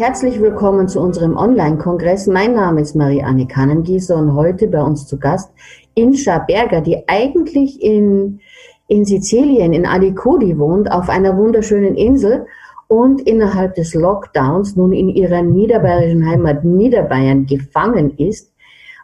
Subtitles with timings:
[0.00, 2.26] Herzlich willkommen zu unserem Online-Kongress.
[2.26, 5.52] Mein Name ist Marie-Anne Kannengießer und heute bei uns zu Gast
[5.92, 8.40] Inscha Berger, die eigentlich in,
[8.88, 12.46] in Sizilien, in Alicudi wohnt, auf einer wunderschönen Insel
[12.88, 18.54] und innerhalb des Lockdowns nun in ihrer niederbayerischen Heimat Niederbayern gefangen ist.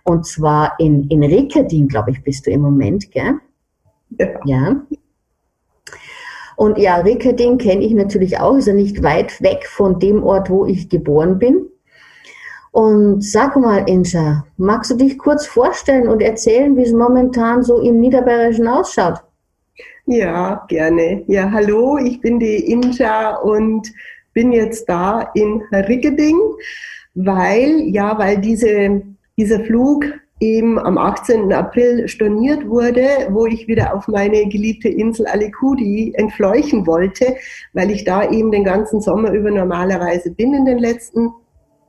[0.03, 3.35] Und zwar in, in Rickerding, glaube ich, bist du im Moment, gell?
[4.19, 4.29] Ja.
[4.47, 4.77] ja.
[6.57, 10.51] Und ja, Rickerding kenne ich natürlich auch, ist ja nicht weit weg von dem Ort,
[10.51, 11.67] wo ich geboren bin.
[12.73, 17.81] Und sag mal, Inscha, magst du dich kurz vorstellen und erzählen, wie es momentan so
[17.81, 19.23] im Niederbayerischen ausschaut?
[20.07, 21.25] Ja, gerne.
[21.27, 23.91] Ja, hallo, ich bin die Inscha und
[24.35, 26.39] bin jetzt da in Rickerding,
[27.15, 29.03] weil, ja, weil diese,
[29.37, 30.05] dieser Flug
[30.41, 31.53] eben am 18.
[31.53, 37.37] April storniert wurde, wo ich wieder auf meine geliebte Insel Alicudi entfleuchen wollte,
[37.73, 41.33] weil ich da eben den ganzen Sommer über normalerweise bin in den letzten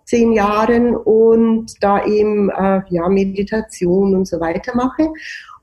[0.05, 5.09] zehn Jahren und da eben äh, ja Meditation und so weiter mache.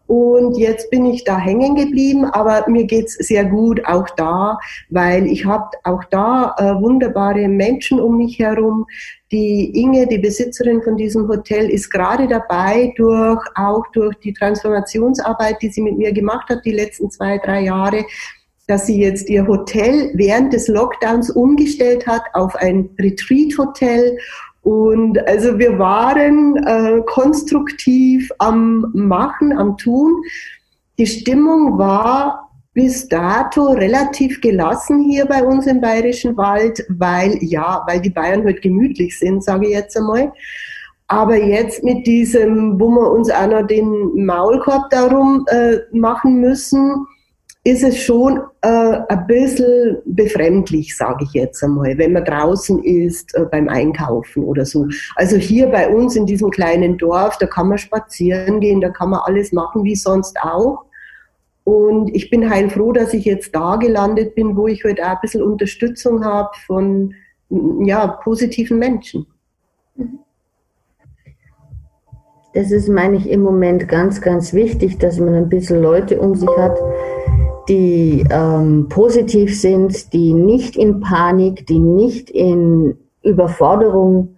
[0.06, 4.58] Und jetzt bin ich da hängen geblieben, aber mir geht's sehr gut auch da,
[4.90, 8.86] weil ich habe auch da äh, wunderbare Menschen um mich herum.
[9.32, 15.62] Die Inge, die Besitzerin von diesem Hotel, ist gerade dabei, durch auch durch die Transformationsarbeit,
[15.62, 18.04] die sie mit mir gemacht hat, die letzten zwei, drei Jahre,
[18.66, 24.18] dass sie jetzt ihr Hotel während des Lockdowns umgestellt hat auf ein Retreat-Hotel
[24.64, 30.22] und also wir waren äh, konstruktiv am Machen, am Tun.
[30.98, 37.84] Die Stimmung war bis dato relativ gelassen hier bei uns im Bayerischen Wald, weil ja,
[37.86, 40.32] weil die Bayern heute halt gemütlich sind, sage ich jetzt einmal.
[41.08, 47.06] Aber jetzt mit diesem, wo wir uns auch noch den Maulkorb darum äh, machen müssen,
[47.66, 53.34] ist es schon äh, ein bisschen befremdlich, sage ich jetzt einmal, wenn man draußen ist
[53.34, 54.86] äh, beim Einkaufen oder so.
[55.16, 59.10] Also hier bei uns in diesem kleinen Dorf, da kann man spazieren gehen, da kann
[59.10, 60.84] man alles machen wie sonst auch.
[61.64, 65.18] Und ich bin heilfroh, dass ich jetzt da gelandet bin, wo ich heute auch ein
[65.22, 67.14] bisschen Unterstützung habe von
[67.80, 69.26] ja, positiven Menschen.
[72.52, 76.34] Das ist, meine ich, im Moment ganz, ganz wichtig, dass man ein bisschen Leute um
[76.34, 76.78] sich hat,
[77.68, 84.36] die ähm, positiv sind, die nicht in Panik, die nicht in Überforderung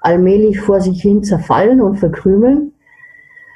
[0.00, 2.72] allmählich vor sich hin zerfallen und verkrümeln,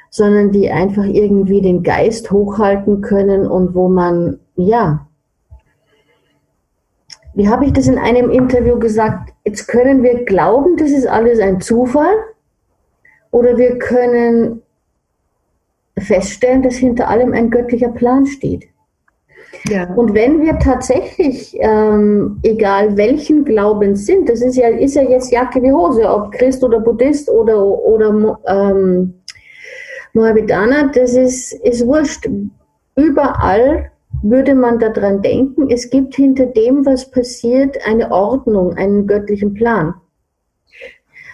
[0.09, 5.07] sondern die einfach irgendwie den Geist hochhalten können und wo man, ja,
[7.33, 11.39] wie habe ich das in einem Interview gesagt, jetzt können wir glauben, das ist alles
[11.39, 12.15] ein Zufall
[13.29, 14.63] oder wir können
[15.99, 18.67] feststellen, dass hinter allem ein göttlicher Plan steht.
[19.69, 19.93] Ja.
[19.95, 25.31] Und wenn wir tatsächlich, ähm, egal welchen Glaubens sind, das ist ja, ist ja jetzt
[25.31, 29.13] Jacke wie Hose, ob Christ oder Buddhist oder, oder ähm,
[30.13, 32.29] Mohammedaner, das ist, ist wurscht.
[32.95, 33.91] Überall
[34.23, 39.93] würde man daran denken, es gibt hinter dem, was passiert, eine Ordnung, einen göttlichen Plan.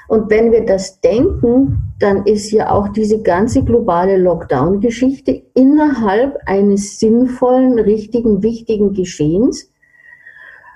[0.08, 7.00] Und wenn wir das denken, dann ist ja auch diese ganze globale Lockdown-Geschichte innerhalb eines
[7.00, 9.72] sinnvollen, richtigen, wichtigen Geschehens,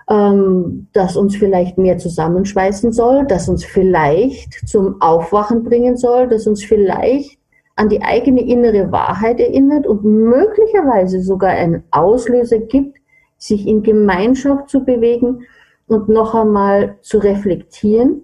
[0.10, 6.48] ähm, das uns vielleicht mehr zusammenschweißen soll, das uns vielleicht zum Aufwachen bringen soll, das
[6.48, 7.38] uns vielleicht
[7.76, 12.98] an die eigene innere Wahrheit erinnert und möglicherweise sogar einen Auslöser gibt,
[13.38, 15.42] sich in Gemeinschaft zu bewegen
[15.88, 18.24] und noch einmal zu reflektieren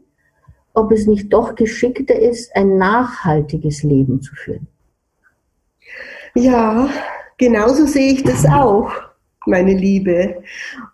[0.74, 4.68] ob es nicht doch geschickter ist, ein nachhaltiges Leben zu führen.
[6.36, 6.90] Ja,
[7.38, 8.92] genauso sehe ich das auch,
[9.46, 10.42] meine Liebe.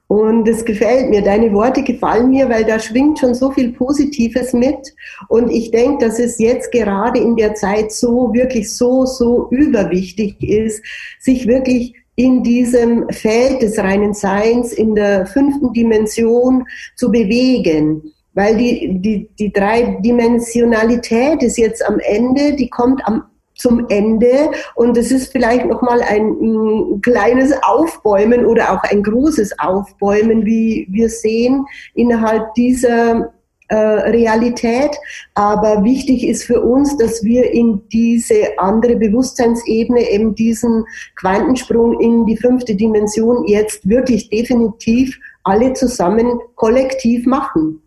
[0.08, 4.52] Und es gefällt mir, deine Worte gefallen mir, weil da schwingt schon so viel Positives
[4.54, 4.94] mit.
[5.30, 10.42] Und ich denke, dass es jetzt gerade in der Zeit so, wirklich so, so überwichtig
[10.44, 10.84] ist,
[11.20, 16.66] sich wirklich in diesem Feld des reinen Seins, in der fünften Dimension
[16.98, 23.24] zu bewegen weil die, die, die Dreidimensionalität ist jetzt am Ende, die kommt am,
[23.56, 29.60] zum Ende und es ist vielleicht nochmal ein, ein kleines Aufbäumen oder auch ein großes
[29.60, 31.66] Aufbäumen, wie wir sehen,
[31.96, 33.34] innerhalb dieser
[33.68, 34.92] äh, Realität.
[35.34, 40.86] Aber wichtig ist für uns, dass wir in diese andere Bewusstseinsebene, eben diesen
[41.18, 47.82] Quantensprung in die fünfte Dimension jetzt wirklich definitiv alle zusammen kollektiv machen.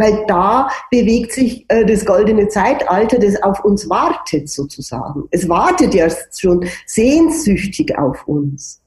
[0.00, 5.28] Weil da bewegt sich äh, das goldene Zeitalter, das auf uns wartet sozusagen.
[5.30, 8.80] Es wartet ja schon sehnsüchtig auf uns.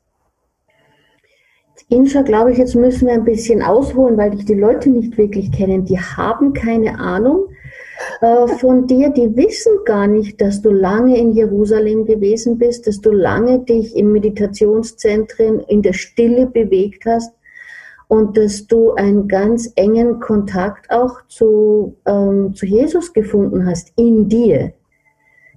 [1.89, 5.51] Inscha, glaube ich, jetzt müssen wir ein bisschen ausholen, weil dich die Leute nicht wirklich
[5.51, 5.85] kennen.
[5.85, 7.45] Die haben keine Ahnung
[8.21, 13.01] äh, von dir, die wissen gar nicht, dass du lange in Jerusalem gewesen bist, dass
[13.01, 17.33] du lange dich in Meditationszentren in der Stille bewegt hast
[18.07, 24.29] und dass du einen ganz engen Kontakt auch zu, ähm, zu Jesus gefunden hast, in
[24.29, 24.73] dir.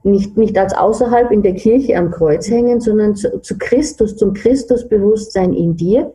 [0.02, 4.34] Nicht, nicht als außerhalb in der Kirche am Kreuz hängen, sondern zu, zu Christus, zum
[4.34, 6.14] Christusbewusstsein in dir.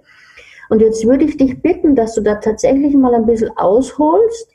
[0.70, 4.48] Und jetzt würde ich dich bitten, dass du da tatsächlich mal ein bisschen ausholst,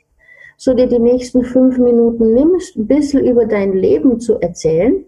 [0.57, 5.05] so dir die nächsten fünf Minuten nimmst, ein bisschen über dein Leben zu erzählen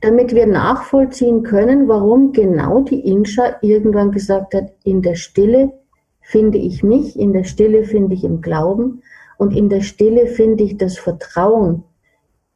[0.00, 5.72] damit wir nachvollziehen können, warum genau die Inscha irgendwann gesagt hat, in der Stille
[6.20, 9.02] finde ich mich, in der Stille finde ich im Glauben
[9.38, 11.84] und in der Stille finde ich das Vertrauen,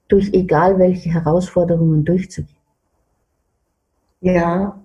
[0.08, 2.56] durch egal welche Herausforderungen durchzugehen.
[4.20, 4.78] Ja.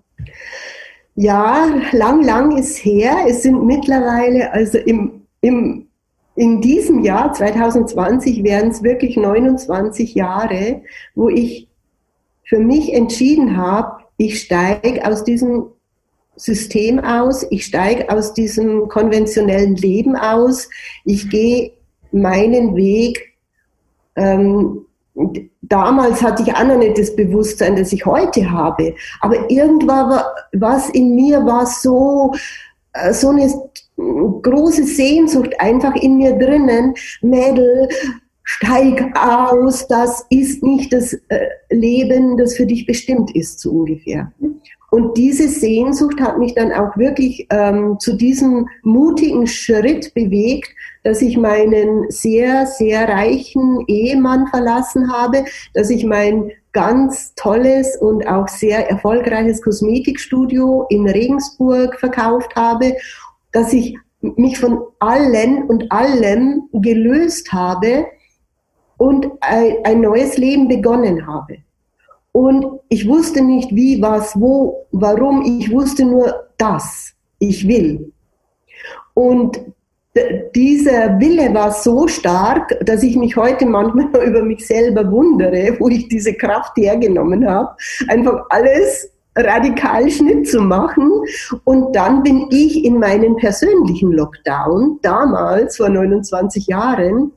[1.16, 3.26] Ja, lang, lang ist her.
[3.28, 5.88] Es sind mittlerweile, also im, im,
[6.36, 10.84] in diesem Jahr 2020 wären es wirklich 29 Jahre,
[11.16, 11.67] wo ich
[12.48, 15.68] für mich entschieden habe, ich steige aus diesem
[16.36, 20.70] System aus, ich steige aus diesem konventionellen Leben aus,
[21.04, 21.74] ich gehe
[22.12, 23.34] meinen Weg.
[24.16, 24.86] Ähm,
[25.62, 30.36] damals hatte ich auch noch nicht das Bewusstsein, das ich heute habe, aber irgendwann war
[30.54, 32.34] was in mir war so
[32.94, 33.52] äh, so eine
[34.42, 37.90] große Sehnsucht einfach in mir drinnen, Mädel,
[38.50, 44.32] steig aus, das ist nicht das äh, Leben, das für dich bestimmt ist, so ungefähr.
[44.90, 50.70] Und diese Sehnsucht hat mich dann auch wirklich ähm, zu diesem mutigen Schritt bewegt,
[51.04, 58.26] dass ich meinen sehr, sehr reichen Ehemann verlassen habe, dass ich mein ganz tolles und
[58.28, 62.96] auch sehr erfolgreiches Kosmetikstudio in Regensburg verkauft habe,
[63.52, 68.06] dass ich mich von allen und allem gelöst habe,
[68.98, 71.58] und ein, ein neues Leben begonnen habe.
[72.32, 75.44] Und ich wusste nicht wie, was, wo, warum.
[75.60, 77.14] Ich wusste nur das.
[77.40, 78.12] Ich will.
[79.14, 79.60] Und
[80.56, 85.90] dieser Wille war so stark, dass ich mich heute manchmal über mich selber wundere, wo
[85.90, 87.76] ich diese Kraft hergenommen habe,
[88.08, 91.12] einfach alles radikal Schnitt zu machen.
[91.64, 97.32] Und dann bin ich in meinen persönlichen Lockdown, damals vor 29 Jahren,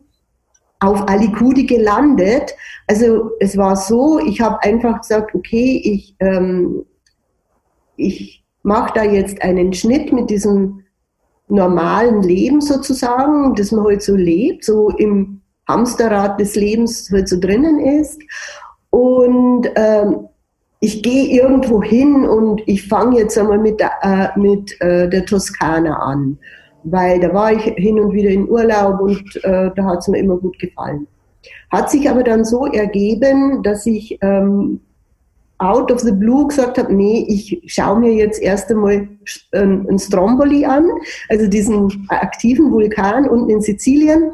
[0.81, 2.55] auf Alicudi gelandet.
[2.87, 6.85] Also es war so, ich habe einfach gesagt, okay, ich, ähm,
[7.97, 10.83] ich mache da jetzt einen Schnitt mit diesem
[11.49, 17.29] normalen Leben sozusagen, das man heute halt so lebt, so im Hamsterrad des Lebens halt
[17.29, 18.21] so drinnen ist.
[18.91, 20.29] Und ähm,
[20.81, 25.27] ich gehe irgendwo hin und ich fange jetzt einmal mit der, äh, mit, äh, der
[25.27, 26.39] Toskana an
[26.85, 30.19] weil da war ich hin und wieder in Urlaub und äh, da hat es mir
[30.19, 31.07] immer gut gefallen.
[31.71, 34.81] Hat sich aber dann so ergeben, dass ich ähm,
[35.59, 39.09] out of the blue gesagt habe, nee, ich schaue mir jetzt erst einmal
[39.53, 40.87] ein, ein Stromboli an,
[41.29, 44.33] also diesen aktiven Vulkan unten in Sizilien.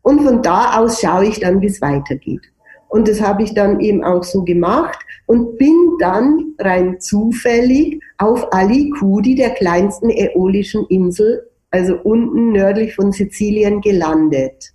[0.00, 2.40] Und von da aus schaue ich dann, wie es weitergeht.
[2.88, 8.52] Und das habe ich dann eben auch so gemacht und bin dann rein zufällig auf
[8.52, 14.72] Alicudi, der kleinsten äolischen Insel also unten nördlich von Sizilien gelandet.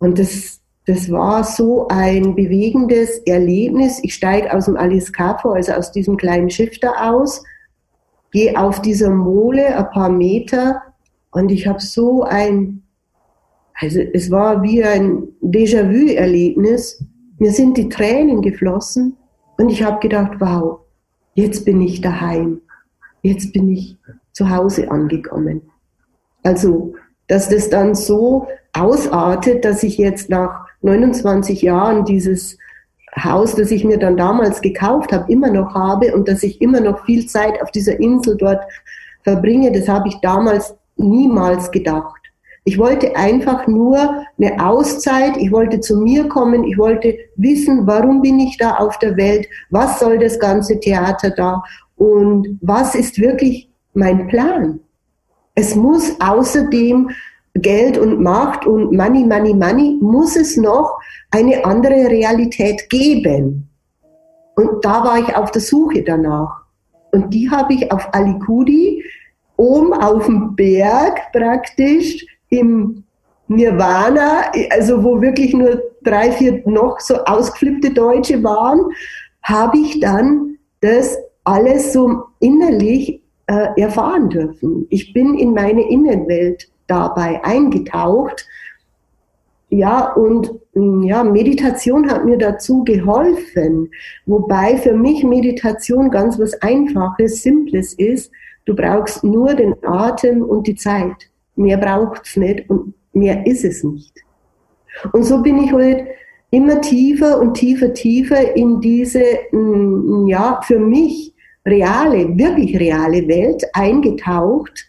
[0.00, 4.00] Und das, das war so ein bewegendes Erlebnis.
[4.02, 7.42] Ich steige aus dem Alice also aus diesem kleinen Schiff da aus,
[8.32, 10.82] gehe auf dieser Mole ein paar Meter
[11.30, 12.82] und ich habe so ein,
[13.74, 17.04] also es war wie ein Déjà-vu-Erlebnis.
[17.38, 19.16] Mir sind die Tränen geflossen
[19.58, 20.80] und ich habe gedacht, wow,
[21.34, 22.62] jetzt bin ich daheim.
[23.22, 23.96] Jetzt bin ich
[24.32, 25.62] zu Hause angekommen.
[26.42, 26.94] Also,
[27.28, 32.56] dass das dann so ausartet, dass ich jetzt nach 29 Jahren dieses
[33.16, 36.80] Haus, das ich mir dann damals gekauft habe, immer noch habe und dass ich immer
[36.80, 38.62] noch viel Zeit auf dieser Insel dort
[39.22, 42.20] verbringe, das habe ich damals niemals gedacht.
[42.64, 48.22] Ich wollte einfach nur eine Auszeit, ich wollte zu mir kommen, ich wollte wissen, warum
[48.22, 51.62] bin ich da auf der Welt, was soll das ganze Theater da
[51.96, 54.80] und was ist wirklich mein Plan.
[55.54, 57.10] Es muss außerdem
[57.54, 60.98] Geld und Macht und Money, Money, Money, muss es noch
[61.30, 63.68] eine andere Realität geben.
[64.56, 66.62] Und da war ich auf der Suche danach.
[67.12, 69.02] Und die habe ich auf Alikudi,
[69.56, 73.04] oben auf dem Berg praktisch, im
[73.48, 78.80] Nirvana, also wo wirklich nur drei, vier noch so ausgeflippte Deutsche waren,
[79.42, 84.86] habe ich dann das alles so innerlich äh, erfahren dürfen.
[84.90, 88.46] Ich bin in meine Innenwelt dabei eingetaucht.
[89.70, 93.90] Ja, und mm, ja, Meditation hat mir dazu geholfen.
[94.26, 98.30] Wobei für mich Meditation ganz was Einfaches, Simples ist.
[98.66, 101.30] Du brauchst nur den Atem und die Zeit.
[101.56, 104.14] Mehr braucht's nicht und mehr ist es nicht.
[105.12, 106.06] Und so bin ich heute
[106.52, 111.29] immer tiefer und tiefer, tiefer in diese, mm, ja, für mich
[111.66, 114.86] reale, wirklich reale Welt eingetaucht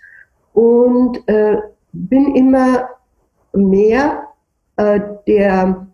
[0.53, 1.57] und äh,
[1.91, 2.89] bin immer
[3.53, 4.27] mehr
[4.77, 5.87] äh, der,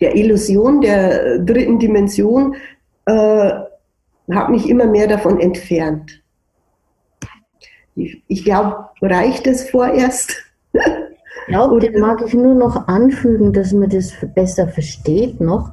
[0.00, 2.56] der Illusion der dritten Dimension,
[3.06, 3.50] äh,
[4.32, 6.22] habe mich immer mehr davon entfernt.
[7.94, 10.34] Ich, ich glaube, reicht es vorerst?
[11.48, 15.72] Ja, den mag ich nur noch anfügen, dass man das besser versteht noch.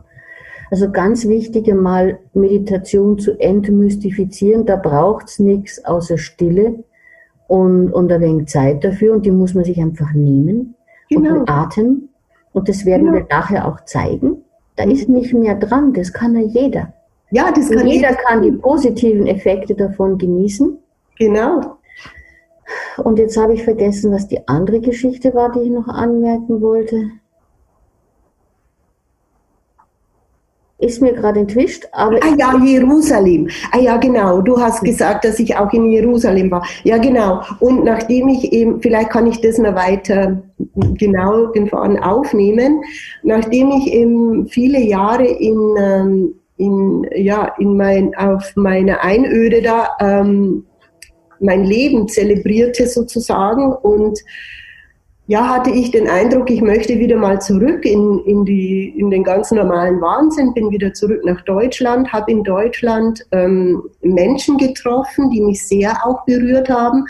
[0.73, 6.83] Also ganz wichtig einmal Meditation zu entmystifizieren, da braucht es nichts außer Stille
[7.47, 10.73] und, und ein wenig Zeit dafür und die muss man sich einfach nehmen
[11.11, 11.41] genau.
[11.41, 12.09] und Atem.
[12.53, 13.17] Und das werden genau.
[13.17, 14.37] wir nachher auch zeigen.
[14.75, 16.91] Da ist nicht mehr dran, das kann ja jeder.
[17.29, 18.09] Ja, das kann jeder.
[18.09, 20.75] Jeder kann die positiven Effekte davon genießen.
[21.19, 21.77] Genau.
[22.97, 27.11] Und jetzt habe ich vergessen, was die andere Geschichte war, die ich noch anmerken wollte.
[30.83, 31.85] Ist mir gerade entwischt.
[31.91, 33.49] Aber ah ja, Jerusalem.
[33.71, 34.41] Ah ja, genau.
[34.41, 36.65] Du hast gesagt, dass ich auch in Jerusalem war.
[36.83, 37.41] Ja, genau.
[37.59, 40.41] Und nachdem ich eben, vielleicht kann ich das noch weiter
[40.97, 42.83] genau den Faden aufnehmen,
[43.23, 49.89] nachdem ich eben viele Jahre in, ähm, in, ja, in mein, auf meiner Einöde da
[49.99, 50.65] ähm,
[51.39, 54.19] mein Leben zelebrierte sozusagen und
[55.27, 59.23] ja, hatte ich den Eindruck, ich möchte wieder mal zurück in, in, die, in den
[59.23, 65.41] ganz normalen Wahnsinn, bin wieder zurück nach Deutschland, habe in Deutschland ähm, Menschen getroffen, die
[65.41, 67.05] mich sehr auch berührt haben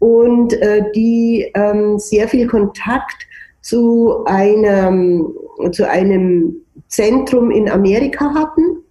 [0.00, 3.28] und äh, die ähm, sehr viel Kontakt
[3.60, 5.32] zu einem,
[5.70, 6.56] zu einem
[6.88, 8.82] Zentrum in Amerika hatten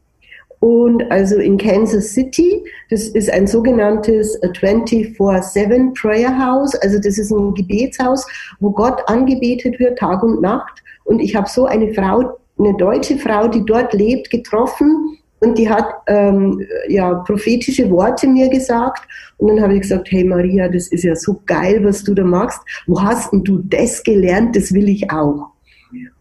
[0.62, 7.32] und also in Kansas City, das ist ein sogenanntes 24-7 Prayer House, also das ist
[7.32, 8.28] ein Gebetshaus,
[8.60, 10.84] wo Gott angebetet wird, Tag und Nacht.
[11.04, 15.68] Und ich habe so eine Frau, eine deutsche Frau, die dort lebt, getroffen und die
[15.68, 19.08] hat ähm, ja prophetische Worte mir gesagt.
[19.38, 22.24] Und dann habe ich gesagt, hey Maria, das ist ja so geil, was du da
[22.24, 22.60] machst.
[22.86, 24.56] Wo hast denn du das gelernt?
[24.56, 25.48] Das will ich auch.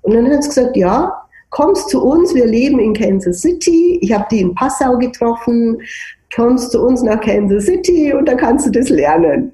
[0.00, 1.12] Und dann hat sie gesagt, ja,
[1.50, 5.78] kommst zu uns, wir leben in Kansas City, ich habe die in Passau getroffen,
[6.34, 9.52] kommst zu uns nach Kansas City und dann kannst du das lernen.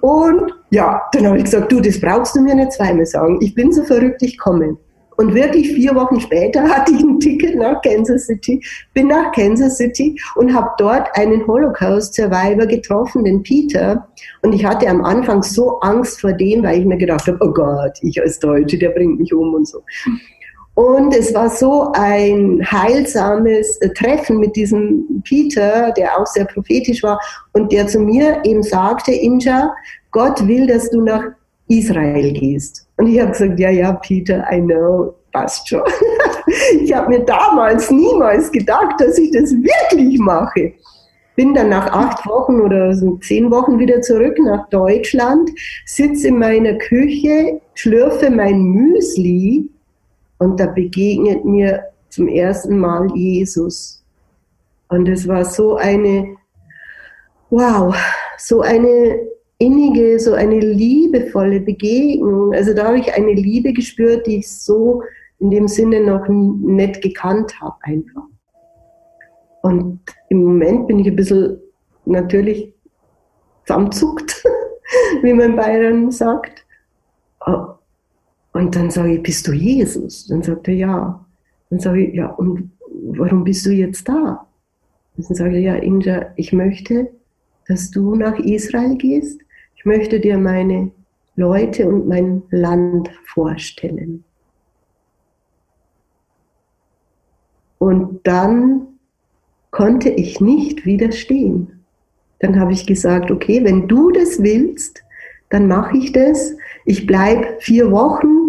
[0.00, 3.38] Und ja, dann habe ich gesagt, du, das brauchst du mir nicht zweimal sagen.
[3.40, 4.76] Ich bin so verrückt, ich komme.
[5.16, 8.60] Und wirklich vier Wochen später hatte ich ein Ticket nach Kansas City,
[8.94, 14.08] bin nach Kansas City und habe dort einen Holocaust-Survivor getroffen, den Peter.
[14.42, 17.52] Und ich hatte am Anfang so Angst vor dem, weil ich mir gedacht habe, oh
[17.52, 19.82] Gott, ich als Deutsche, der bringt mich um und so.
[20.74, 27.02] Und es war so ein heilsames äh, Treffen mit diesem Peter, der auch sehr prophetisch
[27.02, 27.20] war
[27.52, 29.72] und der zu mir eben sagte, Inja,
[30.10, 31.24] Gott will, dass du nach
[31.68, 32.88] Israel gehst.
[32.96, 35.82] Und ich habe gesagt, ja, ja, Peter, I know, passt schon.
[36.80, 40.72] ich habe mir damals niemals gedacht, dass ich das wirklich mache.
[41.36, 45.50] Bin dann nach acht Wochen oder so zehn Wochen wieder zurück nach Deutschland,
[45.84, 49.68] sitze in meiner Küche, schlürfe mein Müsli
[50.44, 54.04] und da begegnet mir zum ersten Mal Jesus.
[54.88, 56.36] Und es war so eine,
[57.48, 57.96] wow,
[58.36, 59.18] so eine
[59.58, 62.52] innige, so eine liebevolle Begegnung.
[62.52, 65.02] Also da habe ich eine Liebe gespürt, die ich so
[65.38, 68.24] in dem Sinne noch nicht gekannt habe einfach.
[69.62, 71.58] Und im Moment bin ich ein bisschen
[72.04, 72.70] natürlich
[73.64, 74.44] zusammenzuckt,
[75.22, 76.66] wie man Bayern sagt.
[78.54, 80.28] Und dann sage ich, bist du Jesus?
[80.28, 81.26] Dann sagt er, ja.
[81.70, 82.70] Dann sage ich, ja, und
[83.08, 84.46] warum bist du jetzt da?
[85.16, 87.10] Dann sage ich, ja, Inja, ich möchte,
[87.66, 89.40] dass du nach Israel gehst.
[89.74, 90.92] Ich möchte dir meine
[91.34, 94.22] Leute und mein Land vorstellen.
[97.78, 98.86] Und dann
[99.72, 101.84] konnte ich nicht widerstehen.
[102.38, 105.02] Dann habe ich gesagt, okay, wenn du das willst,
[105.50, 106.56] dann mache ich das.
[106.84, 108.43] Ich bleibe vier Wochen.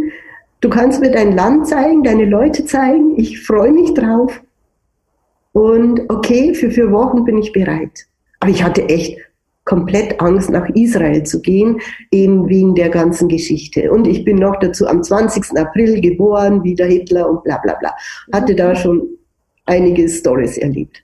[0.66, 3.20] Du kannst mir dein Land zeigen, deine Leute zeigen.
[3.20, 4.42] Ich freue mich drauf.
[5.52, 8.08] Und okay, für vier Wochen bin ich bereit.
[8.40, 9.20] Aber ich hatte echt
[9.64, 13.92] komplett Angst, nach Israel zu gehen, eben wegen der ganzen Geschichte.
[13.92, 15.56] Und ich bin noch dazu am 20.
[15.56, 17.94] April geboren, wie der Hitler und bla bla bla.
[18.34, 19.08] Hatte da schon
[19.68, 21.04] einige Stories erlebt.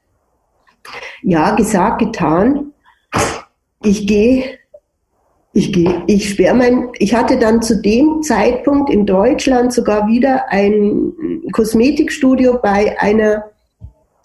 [1.22, 2.74] Ja, gesagt, getan.
[3.84, 4.58] Ich gehe,
[5.53, 10.46] ich gehe, ich sperre mein, ich hatte dann zu dem Zeitpunkt in Deutschland sogar wieder
[10.50, 11.13] ein
[11.51, 13.46] Kosmetikstudio bei einer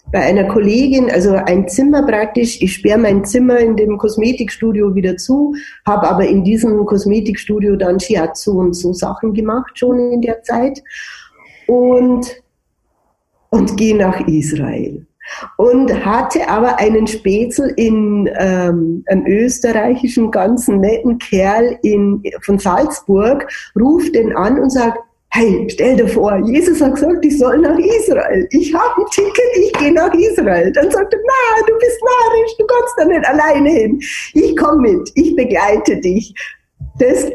[0.09, 2.61] bei einer Kollegin, also ein Zimmer praktisch.
[2.61, 5.53] Ich sperre mein Zimmer in dem Kosmetikstudio wieder zu,
[5.85, 10.81] habe aber in diesem Kosmetikstudio dann Shiatsu und so Sachen gemacht schon in der Zeit
[11.67, 12.41] und
[13.49, 15.05] und gehe nach Israel
[15.57, 23.47] und hatte aber einen Spätzl in ähm, einem österreichischen ganzen netten Kerl in, von Salzburg,
[23.75, 27.77] ruft den an und sagt, hey, stell dir vor, Jesus hat gesagt, ich soll nach
[27.77, 28.47] Israel.
[28.51, 30.71] Ich habe ein Ticket, ich gehe nach Israel.
[30.71, 33.99] Dann sagt er, na, du bist narrisch, du kannst da nicht alleine hin.
[34.33, 36.33] Ich komme mit, ich begleite dich.
[36.99, 37.29] Das,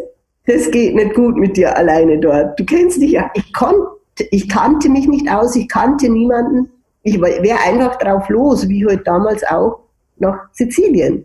[0.46, 2.58] das geht nicht gut mit dir alleine dort.
[2.58, 3.30] Du kennst dich ja.
[3.34, 3.86] Ich konnte,
[4.30, 6.70] ich kannte mich nicht aus, ich kannte niemanden.
[7.02, 9.80] Ich wäre einfach drauf los, wie heute damals auch
[10.18, 11.24] nach Sizilien.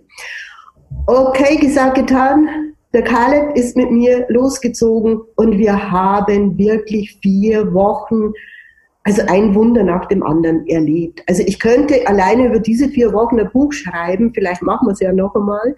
[1.06, 8.32] Okay, gesagt, getan der Kaleb ist mit mir losgezogen und wir haben wirklich vier Wochen,
[9.04, 11.22] also ein Wunder nach dem anderen erlebt.
[11.28, 15.00] Also ich könnte alleine über diese vier Wochen ein Buch schreiben, vielleicht machen wir es
[15.00, 15.76] ja noch einmal.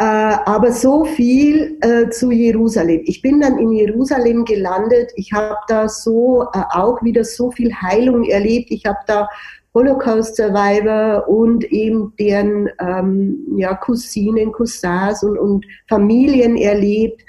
[0.00, 3.02] Äh, aber so viel äh, zu Jerusalem.
[3.04, 5.12] Ich bin dann in Jerusalem gelandet.
[5.16, 8.70] Ich habe da so äh, auch wieder so viel Heilung erlebt.
[8.70, 9.28] Ich habe da
[9.74, 17.20] Holocaust-Survivor und eben deren ähm, ja, Cousinen, Cousins und, und Familien erlebt.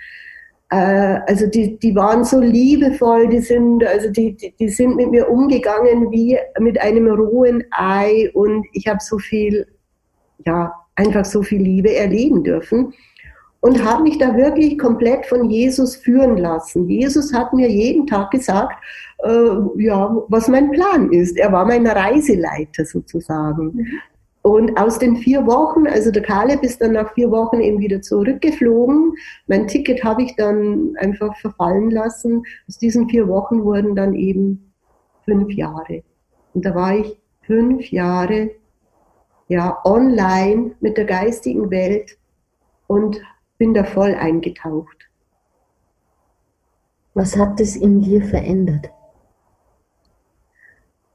[0.70, 5.12] Äh, also die, die waren so liebevoll, die sind, also die, die, die sind mit
[5.12, 9.68] mir umgegangen wie mit einem rohen Ei und ich habe so viel,
[10.46, 12.94] ja, einfach so viel Liebe erleben dürfen
[13.62, 16.88] und habe mich da wirklich komplett von Jesus führen lassen.
[16.88, 18.76] Jesus hat mir jeden Tag gesagt,
[19.24, 21.38] äh, ja, was mein Plan ist.
[21.38, 23.88] Er war mein Reiseleiter sozusagen.
[24.44, 28.02] Und aus den vier Wochen, also der Kaleb ist dann nach vier Wochen eben wieder
[28.02, 29.14] zurückgeflogen.
[29.46, 32.42] Mein Ticket habe ich dann einfach verfallen lassen.
[32.68, 34.74] Aus diesen vier Wochen wurden dann eben
[35.26, 36.02] fünf Jahre.
[36.56, 38.50] Und da war ich fünf Jahre
[39.52, 42.18] ja online mit der geistigen Welt
[42.88, 43.22] und
[43.58, 45.10] bin da voll eingetaucht.
[47.14, 48.90] Was hat es in dir verändert?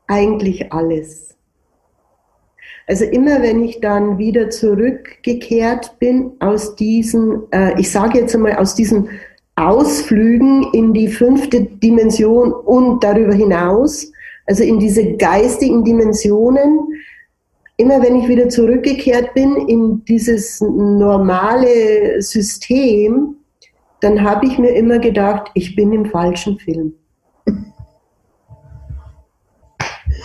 [0.06, 1.34] Eigentlich alles.
[2.86, 8.56] Also immer wenn ich dann wieder zurückgekehrt bin aus diesen, äh, ich sage jetzt einmal
[8.56, 9.08] aus diesen
[9.54, 14.12] Ausflügen in die fünfte Dimension und darüber hinaus,
[14.44, 16.80] also in diese geistigen Dimensionen,
[17.76, 23.36] immer wenn ich wieder zurückgekehrt bin in dieses normale System,
[24.00, 26.94] dann habe ich mir immer gedacht, ich bin im falschen Film.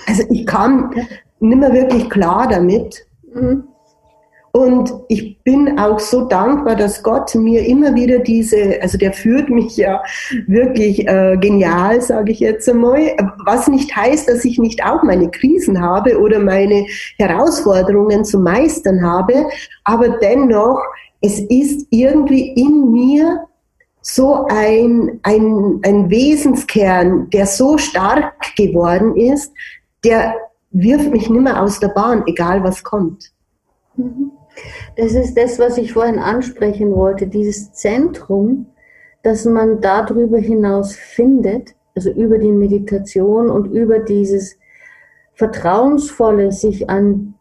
[0.07, 0.93] Also ich kam
[1.39, 3.05] nicht mehr wirklich klar damit.
[3.33, 3.67] Mhm.
[4.53, 9.49] Und ich bin auch so dankbar, dass Gott mir immer wieder diese, also der führt
[9.49, 10.03] mich ja
[10.47, 15.31] wirklich äh, genial, sage ich jetzt einmal, was nicht heißt, dass ich nicht auch meine
[15.31, 16.85] Krisen habe oder meine
[17.17, 19.45] Herausforderungen zu meistern habe,
[19.85, 20.81] aber dennoch,
[21.21, 23.47] es ist irgendwie in mir
[24.01, 29.53] so ein, ein, ein Wesenskern, der so stark geworden ist,
[30.03, 30.35] der
[30.71, 33.31] wirft mich nimmer aus der Bahn, egal was kommt.
[33.95, 34.31] Mhm.
[34.95, 38.67] Das ist das, was ich vorhin ansprechen wollte, dieses Zentrum,
[39.23, 44.57] dass man darüber hinaus findet, also über die Meditation und über dieses
[45.33, 47.35] vertrauensvolle, sich an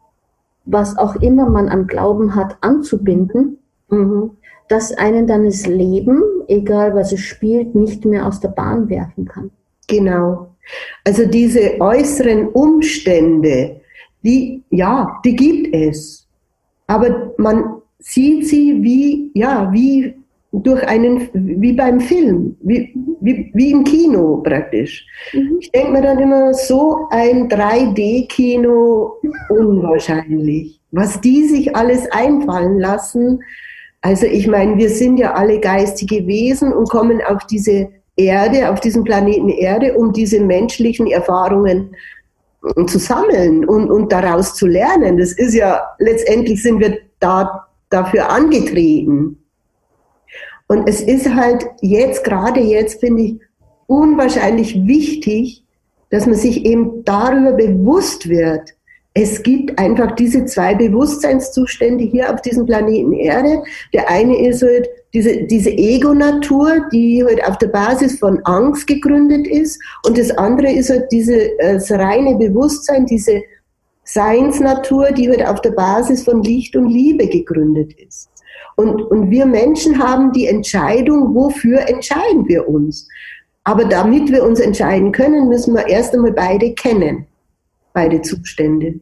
[0.64, 4.30] was auch immer man an Glauben hat, anzubinden, mhm.
[4.68, 9.26] dass einen dann das Leben, egal was es spielt, nicht mehr aus der Bahn werfen
[9.26, 9.50] kann.
[9.88, 10.54] Genau.
[11.04, 13.80] Also diese äußeren Umstände,
[14.22, 16.28] die, ja, die gibt es
[16.90, 20.12] aber man sieht sie wie, ja, wie
[20.52, 25.06] durch einen, wie beim Film, wie, wie, wie im Kino praktisch.
[25.32, 25.58] Mhm.
[25.60, 29.12] Ich denke mir dann immer, so ein 3D-Kino,
[29.50, 30.80] unwahrscheinlich.
[30.90, 33.38] Was die sich alles einfallen lassen.
[34.00, 38.80] Also ich meine, wir sind ja alle geistige Wesen und kommen auf diese Erde, auf
[38.80, 41.94] diesen Planeten Erde, um diese menschlichen Erfahrungen
[42.86, 45.16] zu sammeln und, und daraus zu lernen.
[45.16, 49.38] Das ist ja, letztendlich sind wir da dafür angetreten.
[50.68, 53.40] Und es ist halt jetzt, gerade jetzt, finde ich,
[53.86, 55.64] unwahrscheinlich wichtig,
[56.10, 58.74] dass man sich eben darüber bewusst wird,
[59.12, 63.62] es gibt einfach diese zwei Bewusstseinszustände hier auf diesem Planeten Erde.
[63.92, 69.46] Der eine ist halt diese, diese Ego-Natur, die halt auf der Basis von Angst gegründet
[69.46, 69.80] ist.
[70.06, 73.42] Und das andere ist halt diese, äh, reine Bewusstsein, diese
[74.04, 78.30] Seinsnatur, die halt auf der Basis von Licht und Liebe gegründet ist.
[78.76, 83.08] Und, und wir Menschen haben die Entscheidung, wofür entscheiden wir uns.
[83.64, 87.26] Aber damit wir uns entscheiden können, müssen wir erst einmal beide kennen
[87.92, 89.00] beide Zustände.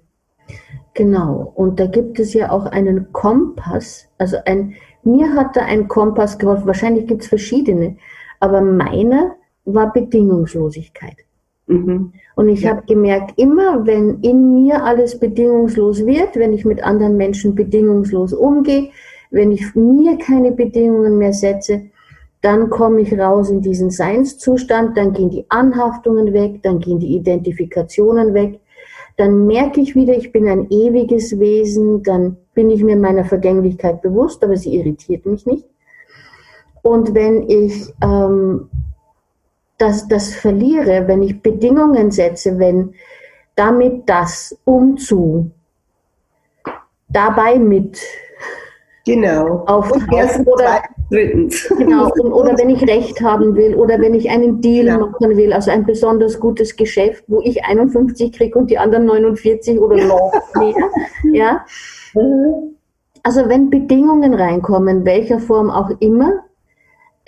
[0.95, 4.75] Genau, und da gibt es ja auch einen Kompass, also ein,
[5.09, 7.97] mir hat da ein Kompass geholfen, wahrscheinlich gibt es verschiedene,
[8.41, 11.17] aber meiner war Bedingungslosigkeit.
[11.67, 12.13] Mhm.
[12.35, 12.71] Und ich ja.
[12.71, 18.33] habe gemerkt, immer wenn in mir alles bedingungslos wird, wenn ich mit anderen Menschen bedingungslos
[18.33, 18.91] umgehe,
[19.31, 21.83] wenn ich mir keine Bedingungen mehr setze,
[22.41, 27.17] dann komme ich raus in diesen Seinszustand, dann gehen die Anhaftungen weg, dann gehen die
[27.17, 28.61] Identifikationen weg,
[29.17, 34.03] dann merke ich wieder, ich bin ein ewiges Wesen, dann bin ich mir meiner Vergänglichkeit
[34.03, 35.65] bewusst, aber sie irritiert mich nicht.
[36.83, 38.69] Und wenn ich ähm,
[39.79, 42.95] das, das verliere, wenn ich Bedingungen setze, wenn
[43.55, 45.53] damit das umzu,
[47.09, 48.01] dabei mit,
[49.05, 49.63] Genau.
[49.67, 51.69] Auf oder, drittens.
[51.77, 52.11] Genau.
[52.23, 54.99] Und, oder wenn ich Recht haben will oder wenn ich einen Deal ja.
[54.99, 59.79] machen will, also ein besonders gutes Geschäft, wo ich 51 kriege und die anderen 49
[59.79, 60.91] oder noch mehr.
[61.33, 61.65] ja.
[63.23, 66.45] Also wenn Bedingungen reinkommen, welcher Form auch immer,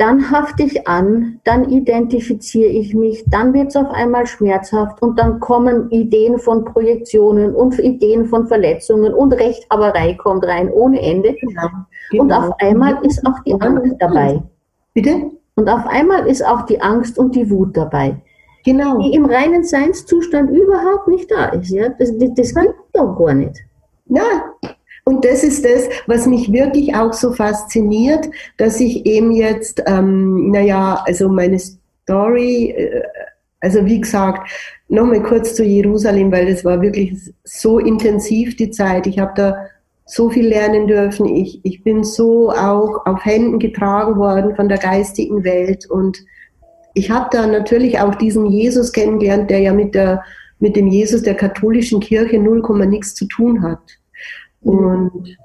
[0.01, 5.19] dann hafte ich an, dann identifiziere ich mich, dann wird es auf einmal schmerzhaft und
[5.19, 11.35] dann kommen Ideen von Projektionen und Ideen von Verletzungen und Rechthaberei kommt rein ohne Ende.
[11.35, 11.69] Genau.
[12.11, 12.23] Genau.
[12.23, 14.43] Und auf einmal ist auch die Angst dabei.
[14.95, 15.33] Bitte?
[15.57, 18.17] Und auf einmal ist auch die Angst und die Wut dabei.
[18.65, 18.99] Genau.
[19.01, 21.71] Die im reinen Seinszustand überhaupt nicht da ist.
[21.71, 21.91] Ja?
[21.91, 23.61] Das, das, das gibt doch gar nicht.
[24.07, 24.55] Ja,
[25.11, 30.53] und das ist das, was mich wirklich auch so fasziniert, dass ich eben jetzt, ähm,
[30.53, 33.03] naja, also meine Story, äh,
[33.61, 34.49] also wie gesagt,
[34.89, 39.09] nochmal kurz zu Jerusalem, weil das war wirklich so intensiv die Zeit.
[39.09, 39.57] Ich habe da
[40.07, 41.27] so viel lernen dürfen.
[41.27, 46.19] Ich, ich bin so auch auf Händen getragen worden von der geistigen Welt und
[46.95, 50.23] ich habe da natürlich auch diesen Jesus kennengelernt, der ja mit der
[50.61, 54.00] mit dem Jesus der katholischen Kirche 0, nichts zu tun hat
[54.63, 55.37] und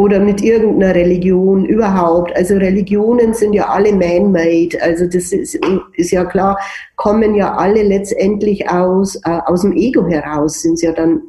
[0.00, 2.34] oder mit irgendeiner Religion überhaupt.
[2.34, 4.80] Also Religionen sind ja alle man-made.
[4.80, 5.58] Also das ist,
[5.94, 6.58] ist ja klar,
[6.96, 11.20] kommen ja alle letztendlich aus, äh, aus dem Ego heraus, sind ja dann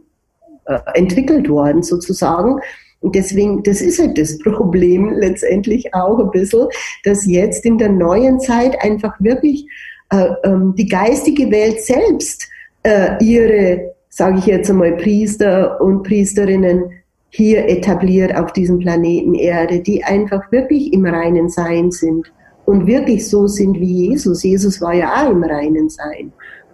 [0.66, 2.62] äh, entwickelt worden sozusagen.
[3.02, 6.68] Und deswegen, das ist halt das Problem letztendlich auch ein bisschen,
[7.04, 9.68] dass jetzt in der neuen Zeit einfach wirklich
[10.12, 12.48] äh, ähm, die geistige Welt selbst
[12.84, 17.01] äh, ihre, sage ich jetzt einmal, Priester und Priesterinnen
[17.32, 22.32] hier etabliert auf diesem Planeten Erde, die einfach wirklich im reinen Sein sind
[22.66, 24.44] und wirklich so sind wie Jesus.
[24.44, 26.34] Jesus war ja auch im reinen Sein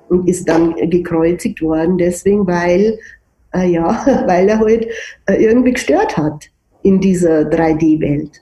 [0.10, 2.98] und ist dann gekreuzigt worden, deswegen, weil,
[3.54, 4.88] äh, ja, weil er halt
[5.28, 6.46] äh, irgendwie gestört hat
[6.82, 8.42] in dieser 3D-Welt.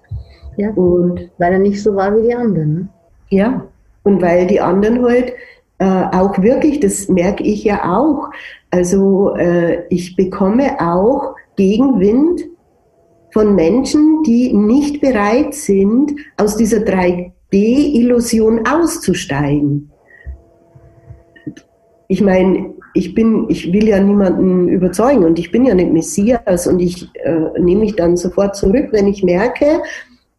[0.58, 2.74] Ja, und weil er nicht so war wie die anderen.
[2.74, 2.90] Ne?
[3.30, 3.68] Ja,
[4.04, 5.34] und weil die anderen halt
[5.80, 8.30] äh, auch wirklich, das merke ich ja auch,
[8.72, 12.42] also äh, ich bekomme auch Gegenwind
[13.32, 19.92] von Menschen, die nicht bereit sind, aus dieser 3D-Illusion auszusteigen.
[22.08, 26.66] Ich meine, ich bin, ich will ja niemanden überzeugen und ich bin ja nicht Messias
[26.66, 29.82] und ich äh, nehme mich dann sofort zurück, wenn ich merke,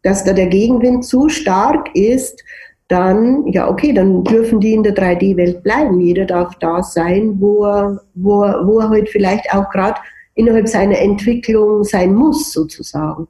[0.02, 2.42] dass da der Gegenwind zu stark ist,
[2.88, 6.00] dann, ja, okay, dann dürfen die in der 3D-Welt bleiben.
[6.00, 10.00] Jeder darf da sein, wo er, wo er, wo er halt vielleicht auch gerade
[10.36, 13.26] innerhalb seiner Entwicklung sein muss, sozusagen,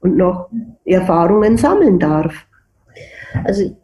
[0.00, 0.50] und noch
[0.84, 2.34] Erfahrungen sammeln darf.
[3.44, 3.74] Also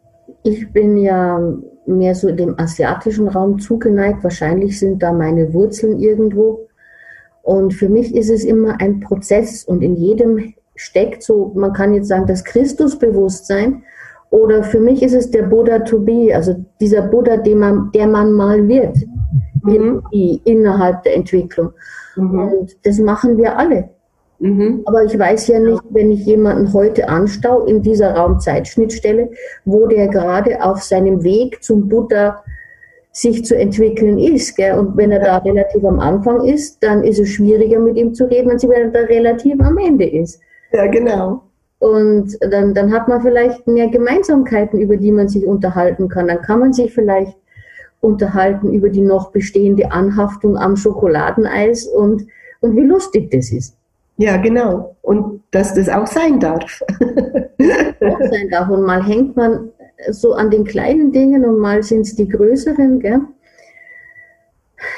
[0.43, 1.39] ich bin ja
[1.85, 4.23] mehr so dem asiatischen Raum zugeneigt.
[4.23, 6.67] Wahrscheinlich sind da meine Wurzeln irgendwo.
[7.43, 11.93] Und für mich ist es immer ein Prozess und in jedem steckt so, man kann
[11.93, 13.83] jetzt sagen, das Christusbewusstsein.
[14.29, 18.33] Oder für mich ist es der Buddha to be, also dieser Buddha, man, der man
[18.33, 18.97] mal wird,
[19.63, 20.03] mhm.
[20.43, 21.71] innerhalb der Entwicklung.
[22.15, 22.39] Mhm.
[22.39, 23.89] Und das machen wir alle.
[24.39, 24.83] Mhm.
[24.85, 29.29] Aber ich weiß ja nicht, wenn ich jemanden heute anstau in dieser Raumzeitschnittstelle,
[29.65, 32.43] wo der gerade auf seinem Weg zum Buddha
[33.11, 34.55] sich zu entwickeln ist.
[34.55, 34.77] Gell?
[34.77, 38.25] Und wenn er da relativ am Anfang ist, dann ist es schwieriger mit ihm zu
[38.25, 40.39] reden, als wenn er da relativ am Ende ist.
[40.71, 41.41] Ja, genau.
[41.79, 46.27] Und dann, dann hat man vielleicht mehr Gemeinsamkeiten, über die man sich unterhalten kann.
[46.27, 47.35] Dann kann man sich vielleicht
[48.07, 52.27] unterhalten über die noch bestehende Anhaftung am Schokoladeneis und,
[52.61, 53.77] und wie lustig das ist.
[54.17, 54.95] Ja, genau.
[55.01, 56.81] Und dass das auch sein darf.
[56.89, 58.69] auch sein darf.
[58.69, 59.69] Und mal hängt man
[60.09, 63.21] so an den kleinen Dingen und mal sind es die größeren, gell?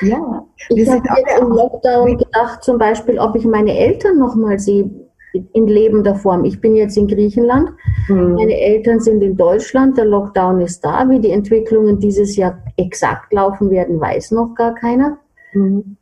[0.01, 0.45] Ja.
[0.69, 4.89] Ich habe jetzt im Lockdown gedacht, zum Beispiel, ob ich meine Eltern nochmal sehe
[5.33, 6.43] in lebender Form.
[6.45, 7.71] Ich bin jetzt in Griechenland,
[8.07, 8.33] mhm.
[8.33, 11.07] meine Eltern sind in Deutschland, der Lockdown ist da.
[11.09, 15.17] Wie die Entwicklungen dieses Jahr exakt laufen werden, weiß noch gar keiner.
[15.53, 15.97] Mhm.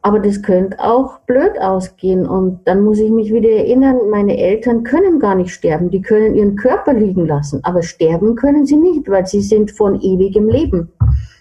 [0.00, 2.26] Aber das könnte auch blöd ausgehen.
[2.26, 5.90] Und dann muss ich mich wieder erinnern, meine Eltern können gar nicht sterben.
[5.90, 7.60] Die können ihren Körper liegen lassen.
[7.64, 10.92] Aber sterben können sie nicht, weil sie sind von ewigem Leben.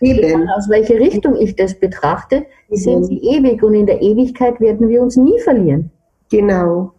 [0.01, 0.47] Eben.
[0.49, 3.61] aus welcher Richtung ich das betrachte, sind sie ewig.
[3.61, 5.91] Und in der Ewigkeit werden wir uns nie verlieren.
[6.31, 6.93] Genau.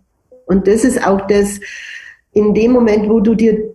[0.49, 1.61] Und das ist auch das,
[2.33, 3.75] in dem Moment, wo du dir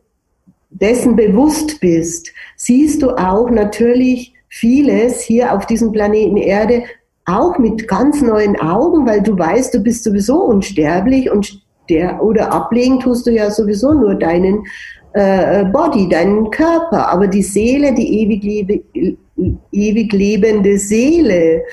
[0.70, 6.84] dessen bewusst bist, siehst du auch natürlich vieles hier auf diesem Planeten Erde
[7.26, 12.52] auch mit ganz neuen Augen, weil du weißt, du bist sowieso unsterblich und der, oder
[12.52, 14.64] ablegen tust du ja sowieso nur deinen
[15.14, 18.84] äh, Body, deinen Körper, aber die Seele, die ewig, lebe,
[19.72, 21.64] ewig lebende Seele,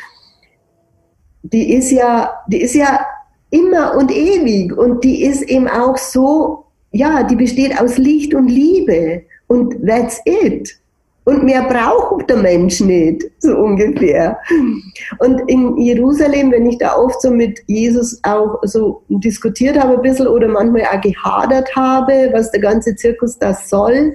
[1.42, 3.00] die ist ja, die ist ja
[3.50, 8.48] immer und ewig und die ist eben auch so, ja, die besteht aus Licht und
[8.48, 10.76] Liebe und that's it.
[11.24, 14.38] Und mehr braucht der Mensch nicht, so ungefähr.
[15.18, 20.02] Und in Jerusalem, wenn ich da oft so mit Jesus auch so diskutiert habe ein
[20.02, 24.14] bisschen oder manchmal auch gehadert habe, was der ganze Zirkus das soll,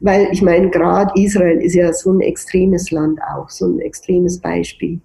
[0.00, 4.38] weil ich meine, gerade Israel ist ja so ein extremes Land auch, so ein extremes
[4.38, 5.00] Beispiel.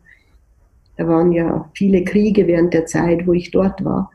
[1.00, 4.12] Da waren ja viele Kriege während der Zeit, wo ich dort war.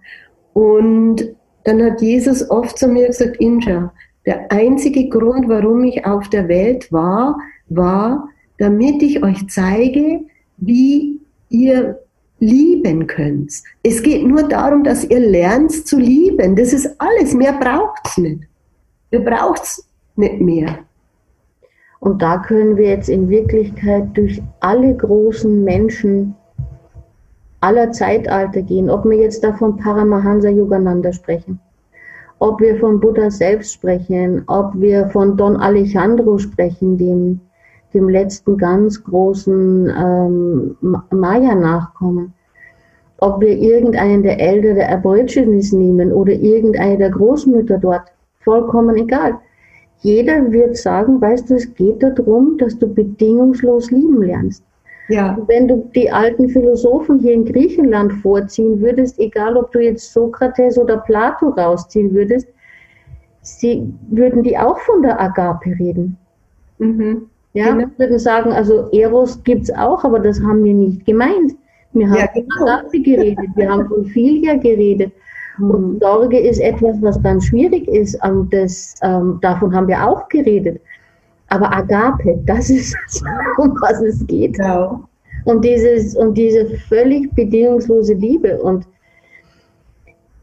[0.53, 3.91] Und dann hat Jesus oft zu mir gesagt, Inja,
[4.27, 7.39] der einzige Grund, warum ich auf der Welt war,
[7.71, 10.27] war, damit ich euch zeige,
[10.59, 12.01] wie ihr
[12.39, 13.63] lieben könnt.
[13.83, 16.55] Es geht nur darum, dass ihr lernt zu lieben.
[16.55, 17.33] Das ist alles.
[17.33, 18.43] Mehr braucht's nicht.
[19.11, 20.81] Ihr braucht's nicht mehr.
[22.01, 26.37] Und da können wir jetzt in Wirklichkeit durch alle großen Menschen
[27.65, 31.59] aller Zeitalter gehen, ob wir jetzt da von Paramahansa Yogananda sprechen,
[32.39, 37.41] ob wir von Buddha selbst sprechen, ob wir von Don Alejandro sprechen, dem,
[37.95, 40.77] dem letzten ganz großen ähm,
[41.11, 42.35] Maya-Nachkommen,
[43.19, 49.39] ob wir irgendeinen der Eltern der Aborigines nehmen oder irgendeine der Großmütter dort, vollkommen egal.
[50.01, 54.63] Jeder wird sagen, weißt du, es geht darum, dass du bedingungslos lieben lernst.
[55.09, 55.37] Ja.
[55.49, 60.79] Wenn du die alten Philosophen hier in Griechenland vorziehen würdest, egal ob du jetzt Sokrates
[60.79, 62.49] oder Plato rausziehen würdest,
[63.43, 66.17] sie würden die auch von der Agape reden.
[66.79, 67.29] Mhm.
[67.53, 67.87] Ja, genau.
[67.99, 71.53] würden sagen, also Eros gibt es auch, aber das haben wir nicht gemeint.
[71.93, 72.57] Wir haben ja, genau.
[72.59, 75.13] von Agape geredet, wir haben von Philia geredet.
[75.59, 75.71] Mhm.
[75.71, 78.19] Und Sorge ist etwas, was ganz schwierig ist.
[78.25, 80.81] Und das, ähm, davon haben wir auch geredet.
[81.55, 82.97] Aber Agape, das ist
[83.59, 84.55] um was es geht.
[84.55, 85.05] Genau.
[85.45, 88.61] Und, dieses, und diese völlig bedingungslose Liebe.
[88.61, 88.89] Und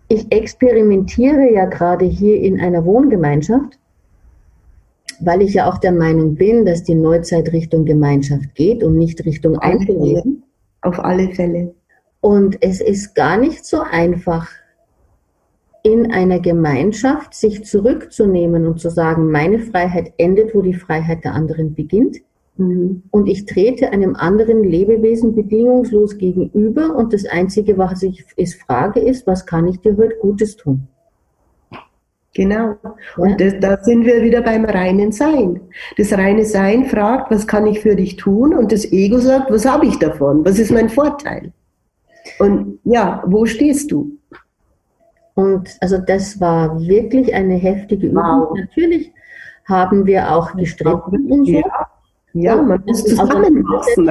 [0.07, 3.77] ich experimentiere ja gerade hier in einer Wohngemeinschaft,
[5.19, 9.25] weil ich ja auch der Meinung bin, dass die Neuzeit Richtung Gemeinschaft geht und nicht
[9.25, 10.43] Richtung Einzelleben.
[10.81, 11.75] Auf alle Fälle.
[12.21, 14.47] Und es ist gar nicht so einfach,
[15.83, 21.33] in einer Gemeinschaft sich zurückzunehmen und zu sagen, meine Freiheit endet, wo die Freiheit der
[21.33, 22.17] anderen beginnt.
[22.57, 23.03] Mhm.
[23.11, 28.99] Und ich trete einem anderen Lebewesen bedingungslos gegenüber und das Einzige, was ich es frage,
[28.99, 30.87] ist, was kann ich dir heute Gutes tun?
[32.33, 32.75] Genau.
[33.17, 35.59] Und das, da sind wir wieder beim reinen Sein.
[35.97, 38.53] Das reine Sein fragt, was kann ich für dich tun?
[38.53, 40.45] Und das Ego sagt, was habe ich davon?
[40.45, 41.51] Was ist mein Vorteil?
[42.39, 44.17] Und ja, wo stehst du?
[45.35, 48.23] Und also das war wirklich eine heftige Übung.
[48.23, 48.57] Wow.
[48.57, 49.11] Natürlich
[49.65, 51.51] haben wir auch gestritten und so.
[51.51, 51.87] Ja,
[52.33, 54.09] ja man muss zusammenwachsen.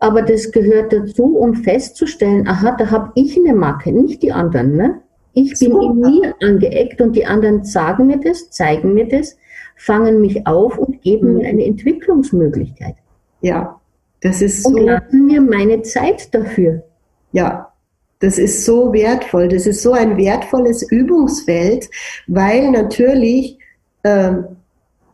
[0.00, 4.76] Aber das gehört dazu, um festzustellen, aha, da habe ich eine Macke, nicht die anderen.
[4.76, 5.00] Ne?
[5.32, 5.80] Ich bin so.
[5.80, 9.36] in mir angeeckt und die anderen sagen mir das, zeigen mir das,
[9.76, 11.38] fangen mich auf und geben mhm.
[11.38, 12.96] mir eine Entwicklungsmöglichkeit.
[13.40, 13.80] Ja,
[14.20, 14.78] das ist und so.
[14.80, 16.82] Und lassen mir meine Zeit dafür.
[17.32, 17.67] Ja,
[18.20, 19.48] das ist so wertvoll.
[19.48, 21.88] Das ist so ein wertvolles Übungsfeld,
[22.26, 23.58] weil natürlich
[24.04, 24.44] ähm,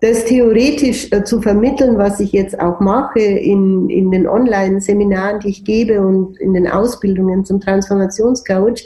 [0.00, 5.48] das theoretisch äh, zu vermitteln, was ich jetzt auch mache in, in den Online-Seminaren, die
[5.48, 8.84] ich gebe und in den Ausbildungen zum Transformationscoach,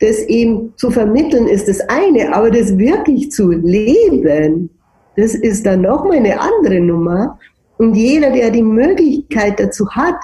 [0.00, 4.68] das eben zu vermitteln ist das eine, aber das wirklich zu leben,
[5.16, 7.38] das ist dann nochmal eine andere Nummer.
[7.78, 10.16] Und jeder, der die Möglichkeit dazu hat,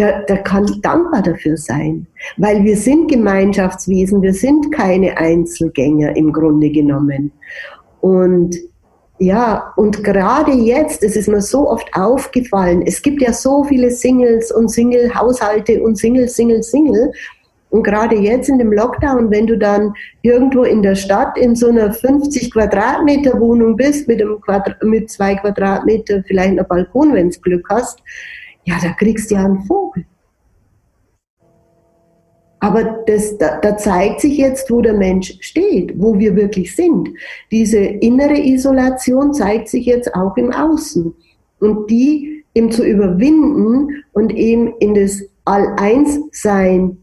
[0.00, 2.06] der, der kann dankbar dafür sein,
[2.38, 7.30] weil wir sind Gemeinschaftswesen, wir sind keine Einzelgänger im Grunde genommen.
[8.00, 8.56] Und
[9.18, 13.90] ja, und gerade jetzt, es ist mir so oft aufgefallen, es gibt ja so viele
[13.90, 17.12] Singles und Single-Haushalte und Single, Single, Single.
[17.68, 21.68] Und gerade jetzt in dem Lockdown, wenn du dann irgendwo in der Stadt in so
[21.68, 27.28] einer 50 Quadratmeter Wohnung bist, mit, einem Quadra mit zwei Quadratmeter, vielleicht ein Balkon, wenn
[27.28, 27.98] du Glück hast,
[28.64, 30.04] ja, da kriegst du ja einen Vogel.
[32.60, 37.08] Aber das, da, da zeigt sich jetzt, wo der Mensch steht, wo wir wirklich sind.
[37.50, 41.14] Diese innere Isolation zeigt sich jetzt auch im Außen.
[41.60, 46.98] Und die eben zu überwinden und eben in das All-Eins-Sein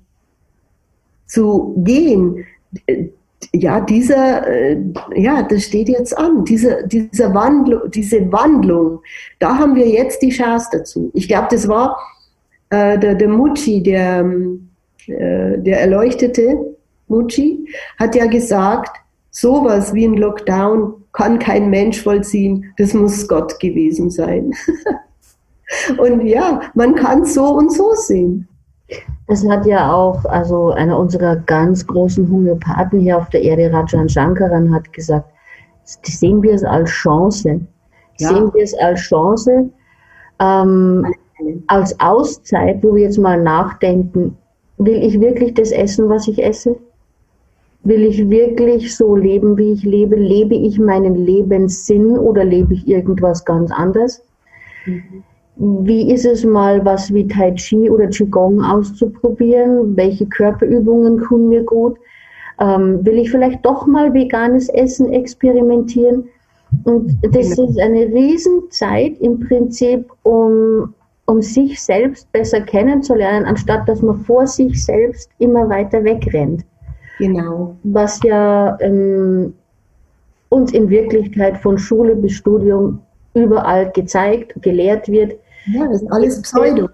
[1.25, 2.45] zu gehen,
[3.53, 4.77] ja, dieser, äh,
[5.15, 8.99] ja, das steht jetzt an, diese, diese, Wandlung, diese Wandlung,
[9.39, 11.11] da haben wir jetzt die Chance dazu.
[11.13, 11.97] Ich glaube, das war
[12.69, 14.25] äh, der, der Mucci, der,
[15.07, 16.75] äh, der erleuchtete
[17.07, 18.97] Mucci, hat ja gesagt,
[19.29, 24.53] sowas wie ein Lockdown kann kein Mensch vollziehen, das muss Gott gewesen sein.
[25.97, 28.47] und ja, man kann so und so sehen.
[29.27, 34.07] Das hat ja auch, also einer unserer ganz großen Homöopathen hier auf der Erde, Rajan
[34.07, 35.29] Shankaran, hat gesagt,
[35.83, 37.59] sehen wir es als Chance.
[38.19, 38.29] Ja.
[38.29, 39.69] Sehen wir es als Chance,
[40.39, 41.05] ähm,
[41.67, 44.37] als Auszeit, wo wir jetzt mal nachdenken,
[44.77, 46.77] will ich wirklich das essen, was ich esse?
[47.83, 50.15] Will ich wirklich so leben, wie ich lebe?
[50.15, 54.23] Lebe ich meinen Lebenssinn oder lebe ich irgendwas ganz anderes?
[54.85, 55.23] Mhm.
[55.59, 59.97] Wie ist es mal, was wie Tai Chi oder Qigong auszuprobieren?
[59.97, 61.97] Welche Körperübungen tun mir gut?
[62.59, 66.25] Ähm, will ich vielleicht doch mal veganes Essen experimentieren?
[66.83, 70.93] Und das ist eine Riesenzeit im Prinzip, um,
[71.25, 76.65] um sich selbst besser kennenzulernen, anstatt dass man vor sich selbst immer weiter wegrennt.
[77.17, 77.75] Genau.
[77.83, 79.53] Was ja ähm,
[80.49, 82.99] uns in Wirklichkeit von Schule bis Studium
[83.33, 85.35] überall gezeigt, gelehrt wird,
[85.67, 86.89] ja, das ist alles Pseudo.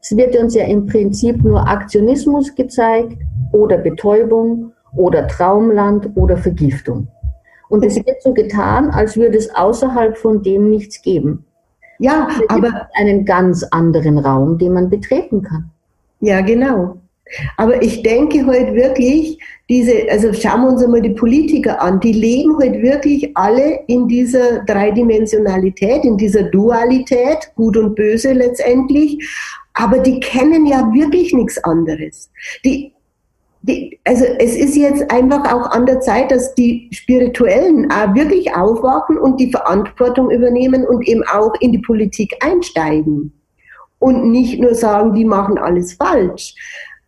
[0.00, 3.18] Es wird uns ja im Prinzip nur Aktionismus gezeigt
[3.52, 7.08] oder Betäubung oder Traumland oder Vergiftung.
[7.68, 11.44] Und es wird so getan, als würde es außerhalb von dem nichts geben.
[11.98, 15.70] Ja, es aber einen ganz anderen Raum, den man betreten kann.
[16.20, 16.98] Ja, genau.
[17.56, 22.12] Aber ich denke heute wirklich, diese, also schauen wir uns einmal die Politiker an, die
[22.12, 29.18] leben heute wirklich alle in dieser Dreidimensionalität, in dieser Dualität, gut und böse letztendlich,
[29.74, 32.30] aber die kennen ja wirklich nichts anderes.
[32.64, 32.92] Die,
[33.62, 38.54] die, also es ist jetzt einfach auch an der Zeit, dass die Spirituellen auch wirklich
[38.54, 43.32] aufwachen und die Verantwortung übernehmen und eben auch in die Politik einsteigen.
[43.98, 46.54] Und nicht nur sagen, die machen alles falsch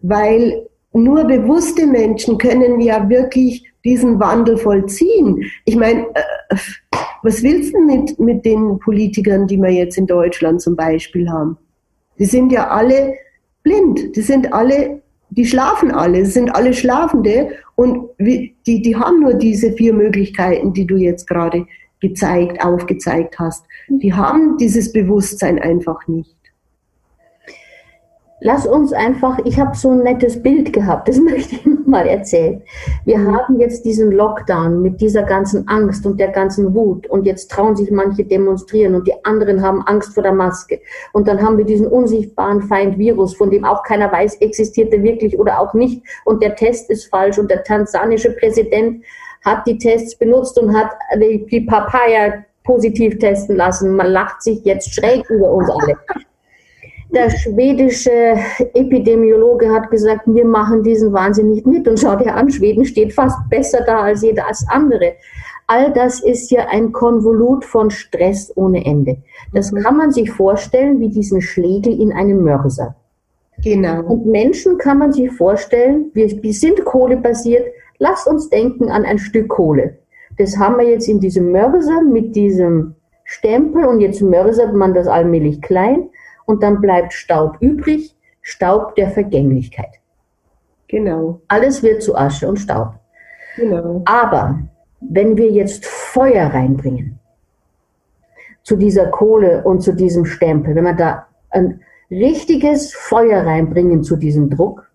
[0.00, 5.44] weil nur bewusste Menschen können ja wirklich diesen Wandel vollziehen.
[5.64, 6.56] Ich meine, äh,
[7.22, 11.56] was willst du mit, mit den Politikern, die wir jetzt in Deutschland zum Beispiel haben?
[12.18, 13.14] Die sind ja alle
[13.62, 19.20] blind, die sind alle, die schlafen alle, die sind alle Schlafende und die, die haben
[19.20, 21.66] nur diese vier Möglichkeiten, die du jetzt gerade
[22.00, 23.64] gezeigt, aufgezeigt hast.
[23.88, 26.37] Die haben dieses Bewusstsein einfach nicht.
[28.40, 32.62] Lass uns einfach, ich habe so ein nettes Bild gehabt, das möchte ich mal erzählen.
[33.04, 33.36] Wir mhm.
[33.36, 37.74] haben jetzt diesen Lockdown mit dieser ganzen Angst und der ganzen Wut und jetzt trauen
[37.74, 40.80] sich manche demonstrieren und die anderen haben Angst vor der Maske.
[41.12, 45.02] Und dann haben wir diesen unsichtbaren Feind Virus, von dem auch keiner weiß, existiert er
[45.02, 49.02] wirklich oder auch nicht und der Test ist falsch und der tansanische Präsident
[49.44, 53.96] hat die Tests benutzt und hat die Papaya positiv testen lassen.
[53.96, 55.96] Man lacht sich jetzt schräg über uns alle.
[57.10, 58.36] Der schwedische
[58.74, 61.88] Epidemiologe hat gesagt, wir machen diesen Wahnsinn nicht mit.
[61.88, 65.14] Und schaut ihr an, Schweden steht fast besser da als jeder als andere.
[65.66, 69.16] All das ist ja ein Konvolut von Stress ohne Ende.
[69.54, 69.80] Das mhm.
[69.80, 72.94] kann man sich vorstellen wie diesen Schlegel in einem Mörser.
[73.62, 74.02] Genau.
[74.02, 77.66] Und Menschen kann man sich vorstellen, wir, wir sind kohlebasiert.
[77.98, 79.98] Lasst uns denken an ein Stück Kohle.
[80.36, 82.94] Das haben wir jetzt in diesem Mörser mit diesem
[83.24, 86.08] Stempel und jetzt mörsert man das allmählich klein
[86.48, 90.00] und dann bleibt Staub übrig, Staub der Vergänglichkeit.
[90.88, 91.42] Genau.
[91.46, 92.94] Alles wird zu Asche und Staub.
[93.56, 94.00] Genau.
[94.06, 94.58] Aber
[95.00, 97.18] wenn wir jetzt Feuer reinbringen
[98.62, 104.16] zu dieser Kohle und zu diesem Stempel, wenn wir da ein richtiges Feuer reinbringen zu
[104.16, 104.90] diesem Druck,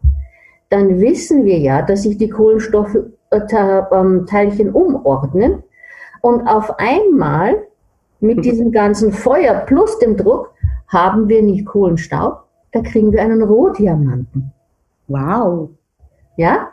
[0.69, 5.61] dann wissen wir ja, dass sich die Kohlenstoffteilchen umordnen
[6.21, 7.67] und auf einmal
[8.21, 10.53] mit diesem ganzen Feuer plus dem Druck
[10.93, 14.51] haben wir nicht Kohlenstaub, da kriegen wir einen Rohdiamanten.
[15.07, 15.69] Wow.
[16.37, 16.69] Ja?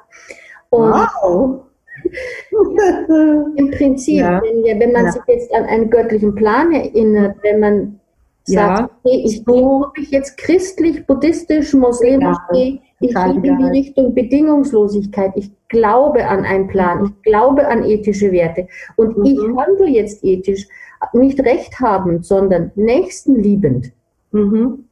[0.70, 1.60] Und wow.
[3.56, 4.40] Im Prinzip, ja.
[4.42, 5.12] wenn, wenn, man ja.
[5.12, 8.00] sich jetzt an einen göttlichen Plan erinnert, wenn man
[8.44, 8.90] sagt, ja.
[9.04, 14.14] okay, ich gehe, ob ich jetzt christlich, buddhistisch, muslimisch gehe, ich gehe in die Richtung
[14.14, 15.32] Bedingungslosigkeit.
[15.36, 17.06] Ich glaube an einen Plan.
[17.06, 18.68] Ich glaube an ethische Werte.
[18.96, 19.24] Und mhm.
[19.24, 20.68] ich handle jetzt ethisch,
[21.12, 23.92] nicht recht habend, sondern nächstenliebend.
[24.32, 24.84] Mhm.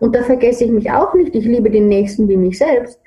[0.00, 1.34] Und da vergesse ich mich auch nicht.
[1.34, 2.98] Ich liebe den Nächsten wie mich selbst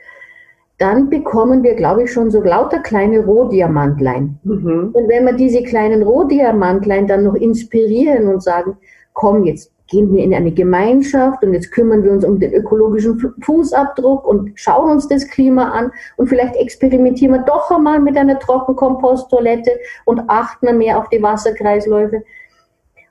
[0.78, 4.38] dann bekommen wir, glaube ich, schon so lauter kleine Rohdiamantlein.
[4.44, 4.90] Mhm.
[4.92, 8.78] Und wenn wir diese kleinen Rohdiamantlein dann noch inspirieren und sagen,
[9.14, 13.34] komm, jetzt gehen wir in eine Gemeinschaft und jetzt kümmern wir uns um den ökologischen
[13.42, 18.40] Fußabdruck und schauen uns das Klima an und vielleicht experimentieren wir doch einmal mit einer
[18.40, 19.72] Trockenkomposttoilette
[20.06, 22.24] und achten mehr auf die Wasserkreisläufe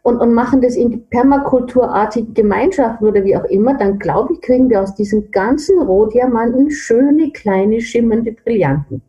[0.04, 4.68] und, und machen das in permakulturartige Gemeinschaften oder wie auch immer, dann glaube ich, kriegen
[4.68, 9.02] wir aus diesen ganzen Rohdiamanten schöne, kleine, schimmernde Brillanten.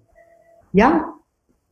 [0.72, 1.12] Ja.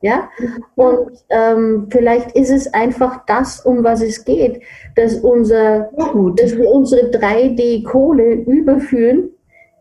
[0.01, 0.29] Ja,
[0.75, 4.61] und ähm, vielleicht ist es einfach das, um was es geht,
[4.97, 5.89] dass, unser,
[6.35, 9.29] dass wir unsere 3D-Kohle überführen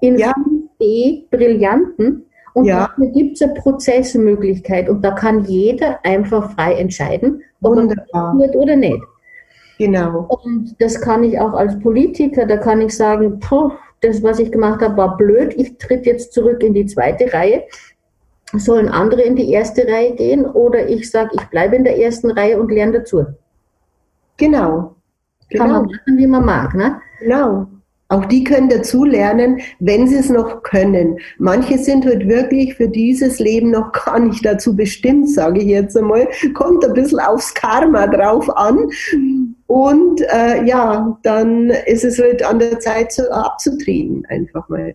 [0.01, 0.33] in ja.
[0.79, 2.87] 5D-Brillanten und ja.
[2.87, 8.07] dafür gibt es eine Prozessmöglichkeit und da kann jeder einfach frei entscheiden, ob Wunderbar.
[8.13, 9.03] er das wird oder nicht.
[9.83, 10.27] Genau.
[10.29, 14.53] Und das kann ich auch als Politiker, da kann ich sagen, puh, das, was ich
[14.53, 17.65] gemacht habe, war blöd, ich tritt jetzt zurück in die zweite Reihe.
[18.53, 22.31] Sollen andere in die erste Reihe gehen oder ich sage, ich bleibe in der ersten
[22.31, 23.27] Reihe und lerne dazu.
[24.37, 24.95] Genau.
[25.51, 25.73] Kann genau.
[25.73, 26.75] man machen, wie man mag.
[26.75, 27.01] Ne?
[27.19, 27.67] Genau.
[28.13, 31.19] Auch die können dazulernen, wenn sie es noch können.
[31.39, 35.97] Manche sind halt wirklich für dieses Leben noch gar nicht dazu bestimmt, sage ich jetzt
[35.97, 36.29] einmal.
[36.53, 38.91] Kommt ein bisschen aufs Karma drauf an.
[39.67, 44.95] Und äh, ja, dann ist es halt an der Zeit so abzutreten, einfach mal.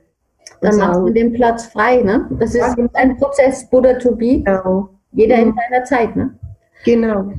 [0.62, 2.30] Dann macht man den Platz frei, ne?
[2.40, 4.44] Das ist ein Prozess, Buddha to be.
[4.44, 4.90] Genau.
[5.14, 6.38] Jeder in seiner Zeit, ne?
[6.86, 7.34] Genau.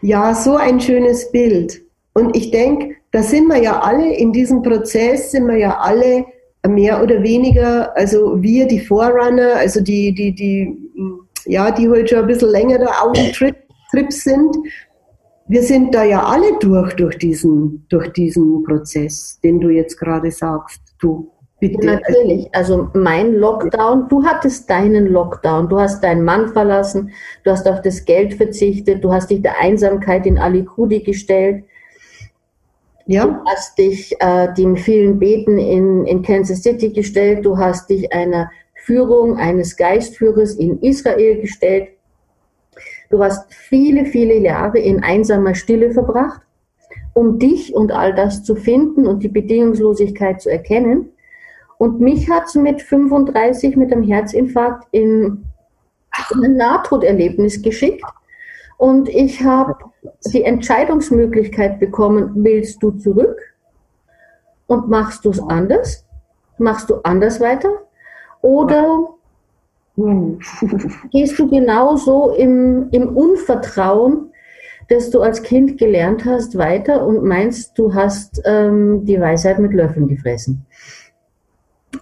[0.00, 1.82] Ja, so ein schönes Bild.
[2.14, 6.24] Und ich denke, da sind wir ja alle, in diesem Prozess sind wir ja alle
[6.66, 10.76] mehr oder weniger, also wir, die Forerunner, also die, die, die,
[11.44, 13.54] ja, die halt schon ein bisschen länger da auf dem Trip,
[14.08, 14.56] sind,
[15.46, 20.32] wir sind da ja alle durch, durch diesen, durch diesen Prozess, den du jetzt gerade
[20.32, 20.80] sagst.
[20.98, 21.86] Du, bitte.
[21.86, 22.48] Natürlich.
[22.52, 27.12] Also mein Lockdown, du hattest deinen Lockdown, du hast deinen Mann verlassen,
[27.44, 31.62] du hast auf das Geld verzichtet, du hast dich der Einsamkeit in Alikudi gestellt.
[33.06, 33.26] Ja.
[33.26, 38.12] Du hast dich äh, dem vielen Beten in, in Kansas City gestellt, du hast dich
[38.12, 41.88] einer Führung eines Geistführers in Israel gestellt.
[43.10, 46.40] Du hast viele, viele Jahre in einsamer Stille verbracht,
[47.12, 51.10] um dich und all das zu finden und die Bedingungslosigkeit zu erkennen.
[51.78, 55.44] Und mich hat es mit 35 mit einem Herzinfarkt in
[56.10, 58.04] ein Nahtoderlebnis geschickt.
[58.76, 59.76] Und ich habe
[60.26, 63.38] die Entscheidungsmöglichkeit bekommen, willst du zurück
[64.66, 66.04] und machst du es anders?
[66.58, 67.70] Machst du anders weiter?
[68.42, 69.08] Oder.
[71.12, 74.32] Gehst du genauso im, im Unvertrauen,
[74.88, 79.72] das du als Kind gelernt hast, weiter und meinst, du hast ähm, die Weisheit mit
[79.72, 80.66] Löffeln gefressen?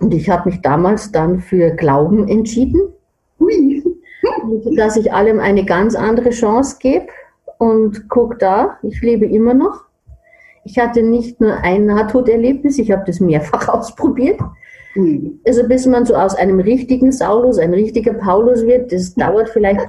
[0.01, 2.81] Und ich habe mich damals dann für Glauben entschieden,
[3.43, 3.72] Ui.
[4.77, 7.07] Dass ich allem eine ganz andere Chance gebe.
[7.59, 9.85] Und guck da, ich lebe immer noch.
[10.65, 14.41] Ich hatte nicht nur ein Nahtoderlebnis, ich habe das mehrfach ausprobiert.
[14.95, 15.41] Mhm.
[15.47, 19.81] Also bis man so aus einem richtigen Saulus ein richtiger Paulus wird, das dauert vielleicht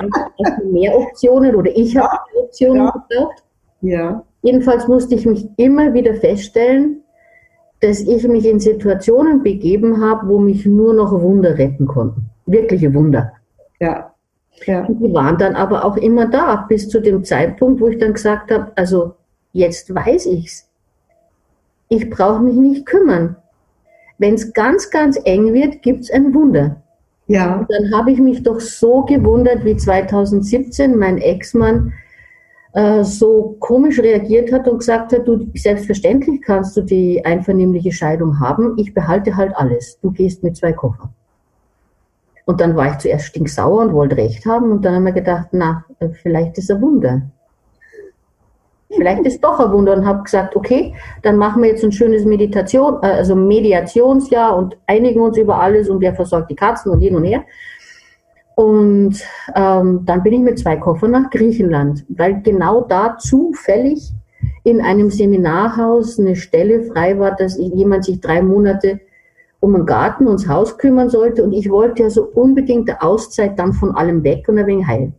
[0.72, 2.41] mehr Optionen oder ich habe ja.
[2.41, 2.91] Optionen ja.
[2.91, 3.43] gebraucht.
[3.82, 4.24] Ja.
[4.41, 7.01] Jedenfalls musste ich mich immer wieder feststellen,
[7.82, 12.30] dass ich mich in Situationen begeben habe, wo mich nur noch Wunder retten konnten.
[12.45, 13.34] Wirkliche Wunder.
[13.80, 14.12] Ja.
[14.66, 14.86] Ja.
[14.86, 18.14] Und die waren dann aber auch immer da, bis zu dem Zeitpunkt, wo ich dann
[18.14, 19.16] gesagt habe, also
[19.51, 20.70] jetzt weiß ich's.
[21.89, 23.36] Ich brauche mich nicht kümmern.
[24.18, 26.82] Wenn es ganz, ganz eng wird, gibt es ein Wunder.
[27.28, 27.58] Ja.
[27.58, 31.93] Und dann habe ich mich doch so gewundert, wie 2017 mein Ex-Mann
[32.74, 38.39] äh, so komisch reagiert hat und gesagt hat, du, selbstverständlich kannst du die einvernehmliche Scheidung
[38.39, 39.99] haben, ich behalte halt alles.
[40.01, 41.10] Du gehst mit zwei Koffern.
[42.46, 45.48] Und dann war ich zuerst stinksauer und wollte recht haben und dann haben wir gedacht,
[45.52, 45.86] na,
[46.22, 47.22] vielleicht ist ein Wunder.
[48.96, 52.26] Vielleicht ist doch ein Wunder und habe gesagt, okay, dann machen wir jetzt ein schönes
[52.26, 57.00] Meditation, äh, also Mediationsjahr und einigen uns über alles und wer versorgt die Katzen und
[57.00, 57.44] hin und her.
[58.56, 59.20] Und
[59.56, 64.12] ähm, dann bin ich mit zwei Koffern nach Griechenland, weil genau da zufällig
[64.64, 69.00] in einem Seminarhaus eine Stelle frei war, dass jemand sich drei Monate
[69.64, 71.41] um den Garten und das Haus kümmern sollte.
[71.41, 74.86] Und ich wollte ja so unbedingt eine Auszeit dann von allem weg und ein wenig
[74.86, 75.14] heilen.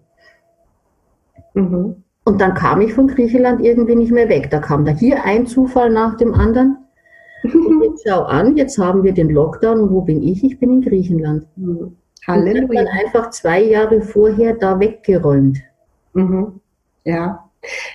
[1.55, 1.97] Mhm.
[2.25, 4.51] Und dann kam ich von Griechenland irgendwie nicht mehr weg.
[4.51, 6.77] Da kam da hier ein Zufall nach dem anderen.
[7.43, 10.45] Und jetzt schau an, jetzt haben wir den Lockdown und wo bin ich?
[10.45, 11.47] Ich bin in Griechenland.
[11.57, 11.97] Mhm.
[12.27, 12.65] Halleluja.
[12.69, 15.59] Und dann einfach zwei Jahre vorher da weggeräumt.
[16.13, 16.61] Mhm.
[17.05, 17.49] Ja.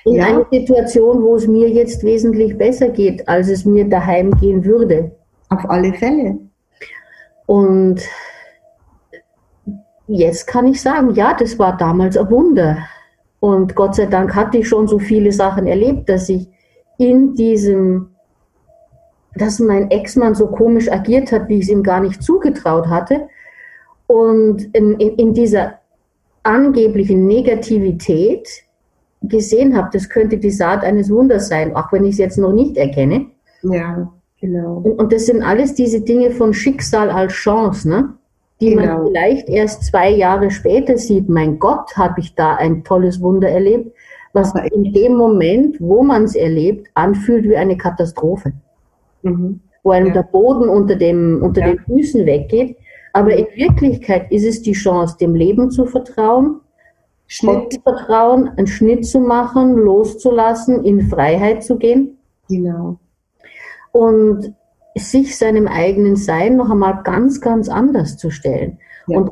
[0.03, 0.25] In ja.
[0.25, 5.11] eine Situation, wo es mir jetzt wesentlich besser geht, als es mir daheim gehen würde.
[5.49, 6.37] Auf alle Fälle.
[7.45, 8.01] Und
[10.07, 12.77] jetzt kann ich sagen, ja, das war damals ein Wunder.
[13.39, 16.47] Und Gott sei Dank hatte ich schon so viele Sachen erlebt, dass ich
[16.97, 18.09] in diesem,
[19.35, 23.27] dass mein Ex-Mann so komisch agiert hat, wie ich es ihm gar nicht zugetraut hatte.
[24.07, 25.79] Und in, in, in dieser
[26.43, 28.47] angeblichen Negativität
[29.21, 32.53] gesehen habe, das könnte die Saat eines Wunders sein, auch wenn ich es jetzt noch
[32.53, 33.27] nicht erkenne.
[33.61, 34.11] Ja,
[34.41, 34.81] genau.
[34.83, 38.13] Und, und das sind alles diese Dinge von Schicksal als Chance, ne?
[38.61, 38.97] die genau.
[38.97, 41.29] man vielleicht erst zwei Jahre später sieht.
[41.29, 43.95] Mein Gott, habe ich da ein tolles Wunder erlebt,
[44.33, 48.53] was Aber in dem Moment, wo man es erlebt, anfühlt wie eine Katastrophe.
[49.23, 49.61] Mhm.
[49.83, 50.13] Wo einem ja.
[50.13, 51.67] der Boden unter, dem, unter ja.
[51.67, 52.77] den Füßen weggeht.
[53.13, 56.59] Aber in Wirklichkeit ist es die Chance, dem Leben zu vertrauen,
[57.27, 57.73] Schnitt.
[57.73, 62.17] zu vertrauen, einen Schnitt zu machen, loszulassen, in Freiheit zu gehen.
[62.49, 62.97] Genau.
[63.91, 64.53] Und
[64.95, 68.79] sich seinem eigenen Sein noch einmal ganz, ganz anders zu stellen.
[69.07, 69.19] Ja.
[69.19, 69.31] Und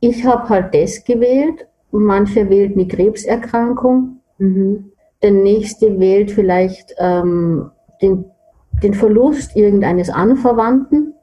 [0.00, 1.66] ich habe halt das gewählt.
[1.90, 4.20] Mancher wählt eine Krebserkrankung.
[4.38, 4.92] Mhm.
[5.22, 7.70] Der nächste wählt vielleicht ähm,
[8.00, 8.24] den,
[8.82, 11.14] den Verlust irgendeines Anverwandten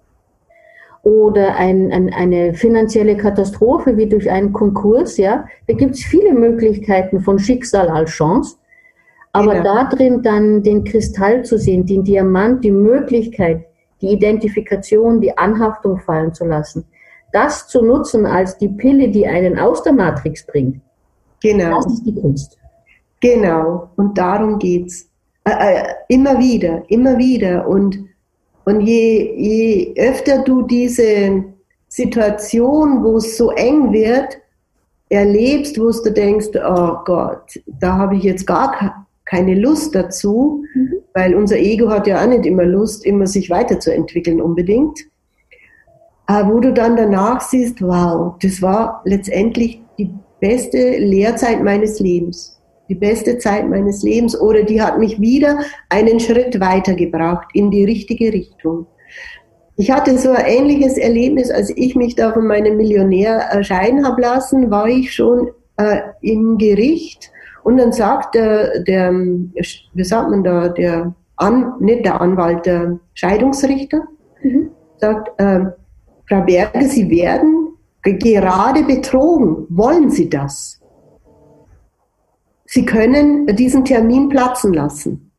[1.04, 5.18] oder ein, ein, eine finanzielle Katastrophe wie durch einen Konkurs.
[5.18, 8.58] Ja, da gibt es viele Möglichkeiten von Schicksal als Chance.
[9.36, 9.64] Aber genau.
[9.64, 13.66] da drin dann den Kristall zu sehen, den Diamant, die Möglichkeit,
[14.02, 16.86] die Identifikation, die Anhaftung fallen zu lassen,
[17.34, 20.80] das zu nutzen als die Pille, die einen aus der Matrix bringt.
[21.42, 21.76] Genau.
[21.76, 22.58] Das ist die Kunst.
[23.20, 23.90] Genau.
[23.98, 25.10] Und darum geht's.
[25.44, 27.68] Äh, äh, immer wieder, immer wieder.
[27.68, 28.00] Und,
[28.64, 31.44] und je, je öfter du diese
[31.90, 34.38] Situation, wo es so eng wird,
[35.10, 40.94] erlebst, wo du denkst, oh Gott, da habe ich jetzt gar keine Lust dazu, mhm.
[41.14, 45.00] weil unser Ego hat ja auch nicht immer Lust, immer sich weiterzuentwickeln unbedingt.
[46.28, 50.10] Aber wo du dann danach siehst, wow, das war letztendlich die
[50.40, 52.60] beste Lehrzeit meines Lebens,
[52.90, 55.60] die beste Zeit meines Lebens oder die hat mich wieder
[55.90, 58.88] einen Schritt weitergebracht in die richtige Richtung.
[59.78, 64.22] Ich hatte so ein ähnliches Erlebnis, als ich mich da von meinem Millionär erscheinen habe
[64.22, 67.32] lassen, war ich schon äh, im Gericht
[67.66, 73.00] und dann sagt der, der, wie sagt man da, der An, nicht der Anwalt, der
[73.16, 74.04] Scheidungsrichter,
[74.44, 74.70] mhm.
[74.98, 75.62] sagt, äh,
[76.30, 77.70] Frau Berger, Sie werden
[78.04, 79.66] gerade betrogen.
[79.70, 80.80] Wollen Sie das?
[82.66, 85.32] Sie können diesen Termin platzen lassen.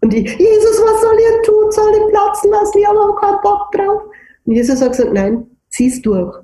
[0.00, 1.70] Und ich, Jesus, was soll ich tun?
[1.70, 2.78] Soll ich platzen lassen?
[2.78, 4.02] Ich habe auch keinen Bock drauf.
[4.46, 6.34] Und Jesus hat gesagt, nein, zieh's durch.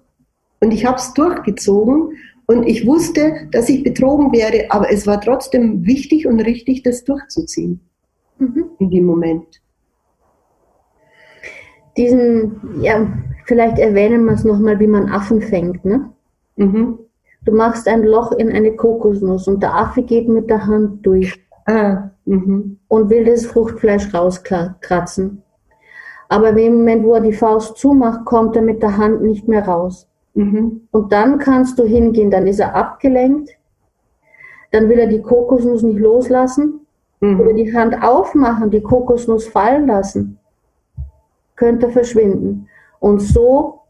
[0.61, 2.11] Und ich habe es durchgezogen
[2.51, 7.05] und ich wusste, dass ich betrogen werde, aber es war trotzdem wichtig und richtig, das
[7.05, 7.81] durchzuziehen.
[8.39, 8.71] Mhm.
[8.81, 9.63] In dem Moment.
[11.97, 13.07] Diesen, ja,
[13.47, 16.11] vielleicht erwähnen wir es nochmal, wie man Affen fängt, ne?
[16.57, 16.99] Mhm.
[17.45, 21.33] Du machst ein Loch in eine Kokosnuss und der Affe geht mit der Hand durch.
[21.67, 22.81] Ah, mhm.
[22.89, 25.45] und will das Fruchtfleisch rauskratzen.
[26.29, 29.65] Aber im Moment, wo er die Faust zumacht, kommt er mit der Hand nicht mehr
[29.65, 30.10] raus.
[30.35, 30.89] Mhm.
[30.91, 33.51] Und dann kannst du hingehen, dann ist er abgelenkt,
[34.71, 36.87] dann will er die Kokosnuss nicht loslassen
[37.21, 37.41] mhm.
[37.41, 40.39] oder die Hand aufmachen, die Kokosnuss fallen lassen,
[41.57, 42.69] könnte verschwinden.
[43.01, 43.81] Und so,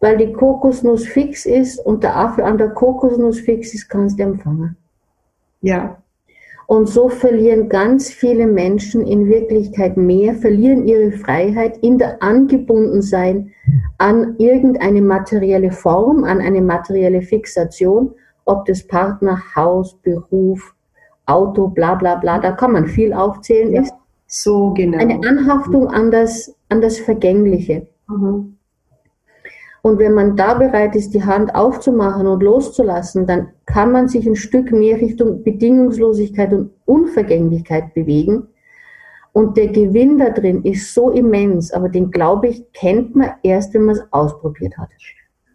[0.00, 4.24] weil die Kokosnuss fix ist und der Affe an der Kokosnuss fix ist, kannst du
[4.24, 4.76] empfangen.
[5.60, 6.01] Ja,
[6.66, 13.52] und so verlieren ganz viele Menschen in Wirklichkeit mehr, verlieren ihre Freiheit in der Angebundensein
[13.98, 20.74] an irgendeine materielle Form, an eine materielle Fixation, ob das Partner, Haus, Beruf,
[21.26, 23.94] Auto, bla bla bla, da kann man viel aufzählen, ja, ist
[24.26, 24.98] so genau.
[24.98, 27.86] eine Anhaftung an das, an das Vergängliche.
[28.08, 28.56] Mhm.
[29.82, 34.26] Und wenn man da bereit ist, die Hand aufzumachen und loszulassen, dann kann man sich
[34.26, 38.46] ein Stück mehr Richtung Bedingungslosigkeit und Unvergänglichkeit bewegen.
[39.32, 43.74] Und der Gewinn da drin ist so immens, aber den, glaube ich, kennt man erst,
[43.74, 44.90] wenn man es ausprobiert hat.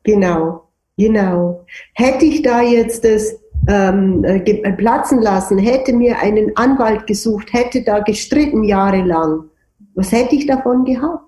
[0.03, 0.63] Genau,
[0.97, 1.65] genau.
[1.93, 7.53] Hätte ich da jetzt das ähm, äh, äh, platzen lassen, hätte mir einen Anwalt gesucht,
[7.53, 9.45] hätte da gestritten jahrelang,
[9.95, 11.26] was hätte ich davon gehabt?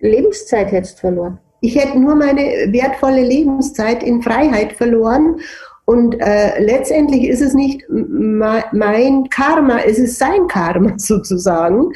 [0.00, 1.38] Lebenszeit hättest verloren.
[1.60, 2.42] Ich hätte nur meine
[2.72, 5.40] wertvolle Lebenszeit in Freiheit verloren.
[5.86, 11.92] Und äh, letztendlich ist es nicht mein Karma, es ist sein Karma sozusagen.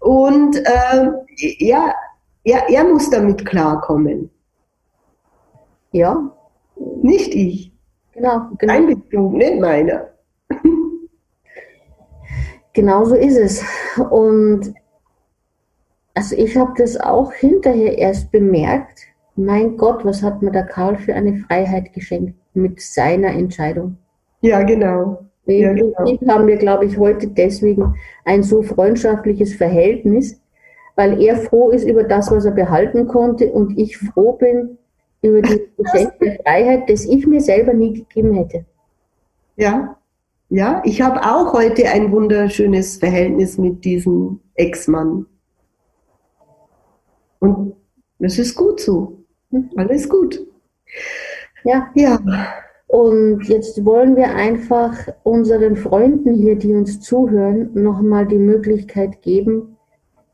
[0.00, 1.10] Und äh,
[1.58, 1.92] ja,
[2.44, 4.30] er, er muss damit klarkommen.
[5.92, 6.32] Ja.
[7.02, 7.72] Nicht ich.
[8.12, 8.48] Genau.
[8.58, 8.72] genau.
[8.72, 10.10] Dein Betrug, nicht meiner.
[12.72, 13.64] Genau so ist es.
[14.10, 14.72] Und
[16.14, 19.00] also ich habe das auch hinterher erst bemerkt.
[19.36, 23.96] Mein Gott, was hat mir der Karl für eine Freiheit geschenkt mit seiner Entscheidung.
[24.42, 25.24] Ja, genau.
[25.46, 25.94] Ja, genau.
[26.28, 27.94] haben wir, glaube ich, heute deswegen
[28.24, 30.40] ein so freundschaftliches Verhältnis,
[30.94, 34.78] weil er froh ist über das, was er behalten konnte und ich froh bin
[35.22, 38.64] über die Geschenk der Freiheit, das ich mir selber nie gegeben hätte.
[39.56, 39.96] Ja,
[40.52, 45.26] ja, ich habe auch heute ein wunderschönes Verhältnis mit diesem Ex-Mann.
[47.40, 47.74] Und
[48.20, 49.24] es ist gut so.
[49.76, 50.46] Alles gut.
[51.64, 51.90] Ja.
[51.94, 52.18] Ja.
[52.86, 59.76] Und jetzt wollen wir einfach unseren Freunden hier, die uns zuhören, nochmal die Möglichkeit geben,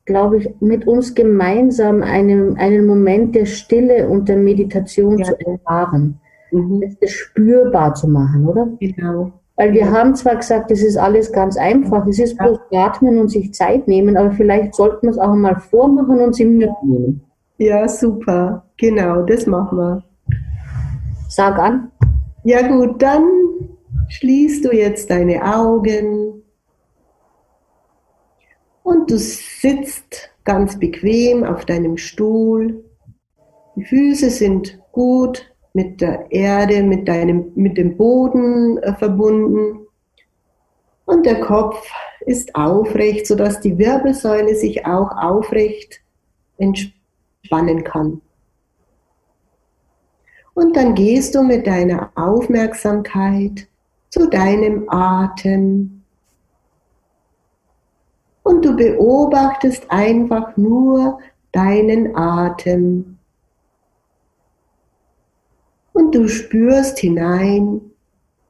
[0.06, 5.24] glaube ich, mit uns gemeinsam einen, einen Moment der Stille und der Meditation ja.
[5.24, 6.20] zu erfahren.
[6.50, 6.96] Mhm.
[7.00, 8.68] Das spürbar zu machen, oder?
[8.80, 9.32] Genau.
[9.56, 13.30] Weil wir haben zwar gesagt, es ist alles ganz einfach, es ist bloß atmen und
[13.30, 17.22] sich Zeit nehmen, aber vielleicht sollten wir es auch mal vormachen und sie mitnehmen.
[17.56, 18.64] Ja, super.
[18.76, 20.04] Genau, das machen wir.
[21.28, 21.90] Sag an.
[22.44, 23.24] Ja gut, dann
[24.08, 26.42] schließt du jetzt deine Augen
[28.82, 32.84] und du sitzt ganz bequem auf deinem Stuhl.
[33.74, 39.86] Die Füße sind gut mit der Erde, mit, deinem, mit dem Boden äh, verbunden.
[41.04, 41.86] Und der Kopf
[42.20, 46.00] ist aufrecht, sodass die Wirbelsäule sich auch aufrecht
[46.56, 48.22] entspannen kann.
[50.54, 53.68] Und dann gehst du mit deiner Aufmerksamkeit
[54.08, 56.02] zu deinem Atem.
[58.42, 61.18] Und du beobachtest einfach nur
[61.52, 63.15] deinen Atem.
[65.96, 67.80] Und du spürst hinein,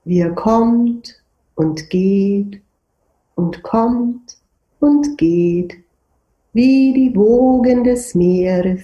[0.03, 1.23] wie er kommt
[1.55, 2.61] und geht
[3.37, 4.37] und kommt
[4.81, 5.77] und geht,
[6.55, 8.83] wie die Wogen des Meeres.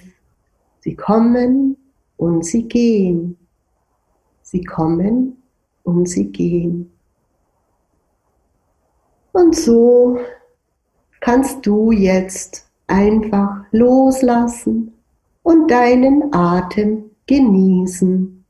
[0.78, 1.76] Sie kommen
[2.16, 3.36] und sie gehen.
[4.42, 5.42] Sie kommen
[5.82, 6.88] und sie gehen.
[9.32, 10.20] Und so
[11.20, 14.92] kannst du jetzt einfach loslassen
[15.42, 18.41] und deinen Atem genießen.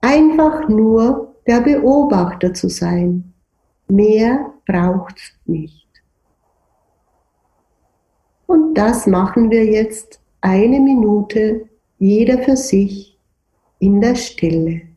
[0.00, 3.32] Einfach nur der Beobachter zu sein.
[3.88, 5.88] Mehr braucht's nicht.
[8.46, 11.68] Und das machen wir jetzt eine Minute
[11.98, 13.18] jeder für sich
[13.78, 14.87] in der Stille.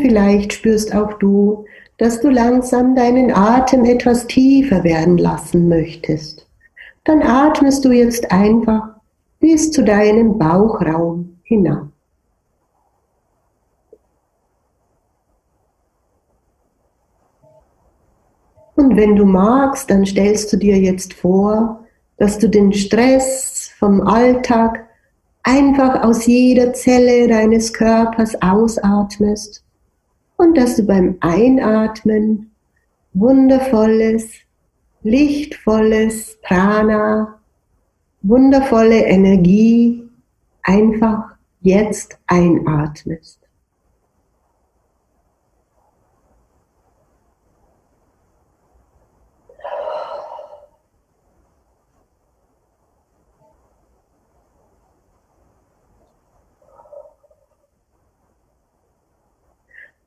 [0.00, 1.64] Vielleicht spürst auch du,
[1.98, 6.46] dass du langsam deinen Atem etwas tiefer werden lassen möchtest.
[7.04, 8.88] Dann atmest du jetzt einfach
[9.40, 11.88] bis zu deinem Bauchraum hinab.
[18.74, 21.86] Und wenn du magst, dann stellst du dir jetzt vor,
[22.18, 24.86] dass du den Stress vom Alltag
[25.42, 29.65] einfach aus jeder Zelle deines Körpers ausatmest
[30.36, 32.50] und dass du beim Einatmen
[33.14, 34.30] wundervolles,
[35.02, 37.38] lichtvolles Prana,
[38.22, 40.02] wundervolle Energie
[40.62, 43.45] einfach jetzt einatmest.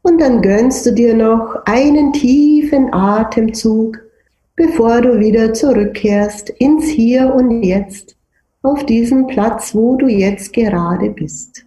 [0.02, 4.00] Und dann gönnst du dir noch einen tiefen Atemzug,
[4.56, 8.16] bevor du wieder zurückkehrst ins Hier und Jetzt,
[8.62, 11.66] auf diesen Platz, wo du jetzt gerade bist.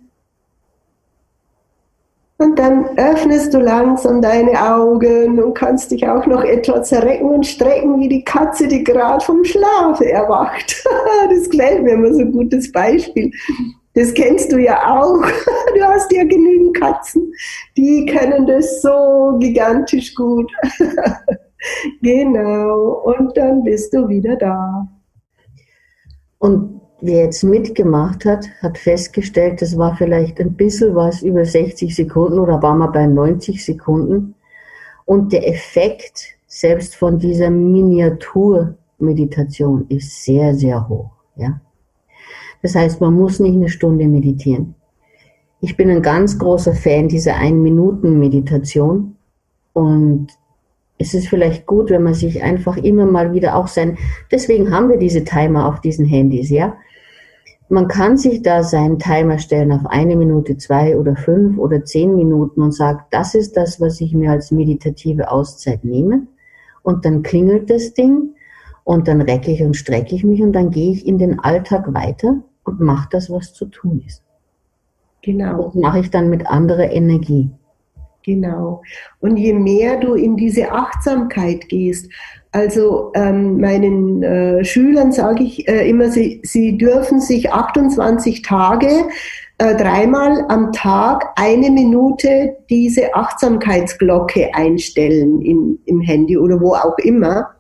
[2.43, 7.47] Und dann öffnest du langsam deine Augen und kannst dich auch noch etwas zerrecken und
[7.47, 10.85] strecken, wie die Katze, die gerade vom Schlafe erwacht.
[11.31, 13.31] das gefällt mir immer so ein gutes Beispiel.
[13.95, 15.23] Das kennst du ja auch.
[15.75, 17.33] Du hast ja genügend Katzen.
[17.77, 20.53] Die können das so gigantisch gut.
[22.03, 23.03] genau.
[23.05, 24.87] Und dann bist du wieder da.
[26.39, 31.93] Und wer jetzt mitgemacht hat, hat festgestellt, das war vielleicht ein bisschen was über 60
[31.95, 34.35] Sekunden oder war mal bei 90 Sekunden.
[35.05, 41.11] Und der Effekt selbst von dieser Miniaturmeditation ist sehr, sehr hoch.
[41.37, 41.61] Ja?
[42.63, 44.75] Das heißt, man muss nicht eine Stunde meditieren.
[45.61, 49.17] Ich bin ein ganz großer Fan dieser Ein-Minuten-Meditation
[49.73, 50.29] und
[50.99, 53.99] es ist vielleicht gut, wenn man sich einfach immer mal wieder auch sein,
[54.31, 56.77] deswegen haben wir diese Timer auf diesen Handys, ja.
[57.69, 62.17] Man kann sich da seinen Timer stellen auf eine Minute, zwei oder fünf oder zehn
[62.17, 66.27] Minuten und sagt, das ist das, was ich mir als meditative Auszeit nehme.
[66.83, 68.35] Und dann klingelt das Ding
[68.85, 71.95] und dann recke ich und strecke ich mich und dann gehe ich in den Alltag
[71.95, 72.43] weiter
[72.73, 74.23] und mache das, was zu tun ist.
[75.23, 75.65] Genau.
[75.67, 77.51] Das mache ich dann mit anderer Energie.
[78.25, 78.83] Genau.
[79.21, 82.11] Und je mehr du in diese Achtsamkeit gehst,
[82.53, 88.89] also ähm, meinen äh, Schülern sage ich äh, immer, sie, sie dürfen sich 28 Tage
[89.59, 96.99] äh, dreimal am Tag eine Minute diese Achtsamkeitsglocke einstellen in, im Handy oder wo auch
[96.99, 97.51] immer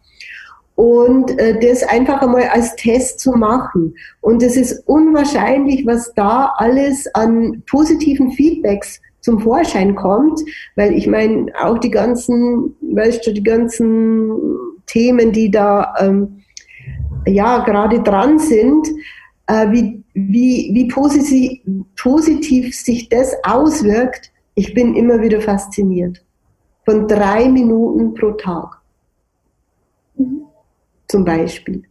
[0.74, 3.94] und äh, das einfach einmal als Test zu machen.
[4.20, 10.40] Und es ist unwahrscheinlich, was da alles an positiven Feedbacks zum Vorschein kommt,
[10.76, 14.32] weil ich meine, auch die ganzen, weißt du, die ganzen
[14.86, 16.42] Themen, die da ähm,
[17.26, 18.88] ja gerade dran sind,
[19.46, 21.60] äh, wie, wie, wie positiv,
[22.00, 26.22] positiv sich das auswirkt, ich bin immer wieder fasziniert.
[26.84, 28.80] Von drei Minuten pro Tag.
[30.16, 30.46] Mhm
[31.12, 31.82] zum Beispiel?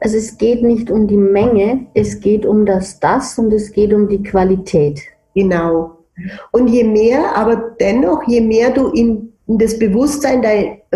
[0.00, 3.92] Also es geht nicht um die Menge, es geht um das Das und es geht
[3.92, 5.00] um die Qualität.
[5.34, 5.98] Genau.
[6.50, 10.42] Und je mehr, aber dennoch, je mehr du in, in das Bewusstsein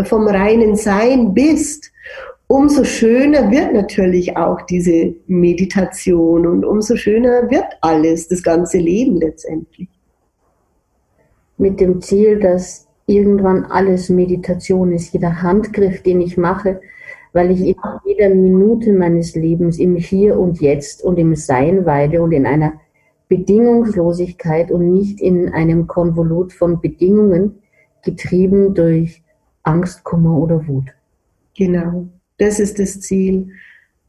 [0.05, 1.93] vom reinen Sein bist,
[2.49, 9.17] umso schöner wird natürlich auch diese Meditation und umso schöner wird alles, das ganze Leben
[9.17, 9.89] letztendlich.
[11.57, 16.81] Mit dem Ziel, dass irgendwann alles Meditation ist, jeder Handgriff, den ich mache,
[17.33, 22.23] weil ich in jeder Minute meines Lebens im Hier und Jetzt und im Sein weile
[22.23, 22.75] und in einer
[23.29, 27.63] Bedingungslosigkeit und nicht in einem Konvolut von Bedingungen
[28.05, 29.23] getrieben durch
[29.63, 30.91] Angst, Kummer oder Wut.
[31.57, 32.07] Genau,
[32.39, 33.49] das ist das Ziel.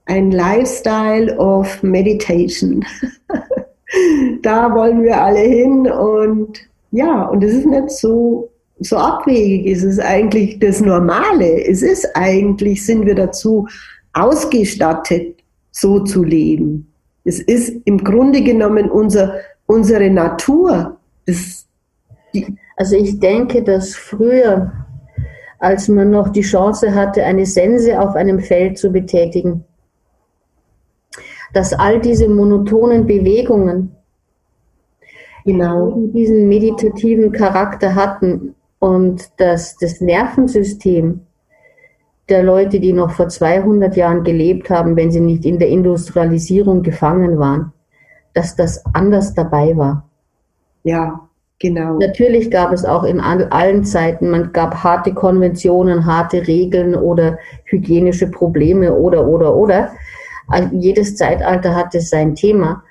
[0.05, 2.83] Ein Lifestyle of Meditation.
[4.41, 6.59] da wollen wir alle hin und
[6.91, 8.49] ja, und es ist nicht so
[8.79, 11.65] so abwegig ist es eigentlich das Normale.
[11.65, 13.67] Es ist eigentlich, sind wir dazu
[14.13, 15.37] ausgestattet,
[15.71, 16.91] so zu leben.
[17.23, 20.97] Es ist im Grunde genommen unser, unsere Natur.
[21.25, 21.65] Das,
[22.75, 24.71] also ich denke, dass früher,
[25.59, 29.63] als man noch die Chance hatte, eine Sense auf einem Feld zu betätigen,
[31.53, 33.95] dass all diese monotonen Bewegungen
[35.45, 41.21] genau diesen meditativen Charakter hatten, und dass das Nervensystem
[42.27, 46.83] der Leute, die noch vor 200 Jahren gelebt haben, wenn sie nicht in der Industrialisierung
[46.83, 47.71] gefangen waren,
[48.33, 50.09] dass das anders dabei war.
[50.83, 51.29] Ja,
[51.59, 51.97] genau.
[51.97, 58.29] Natürlich gab es auch in allen Zeiten, man gab harte Konventionen, harte Regeln oder hygienische
[58.29, 59.93] Probleme oder, oder, oder.
[60.73, 62.83] Jedes Zeitalter hatte sein Thema.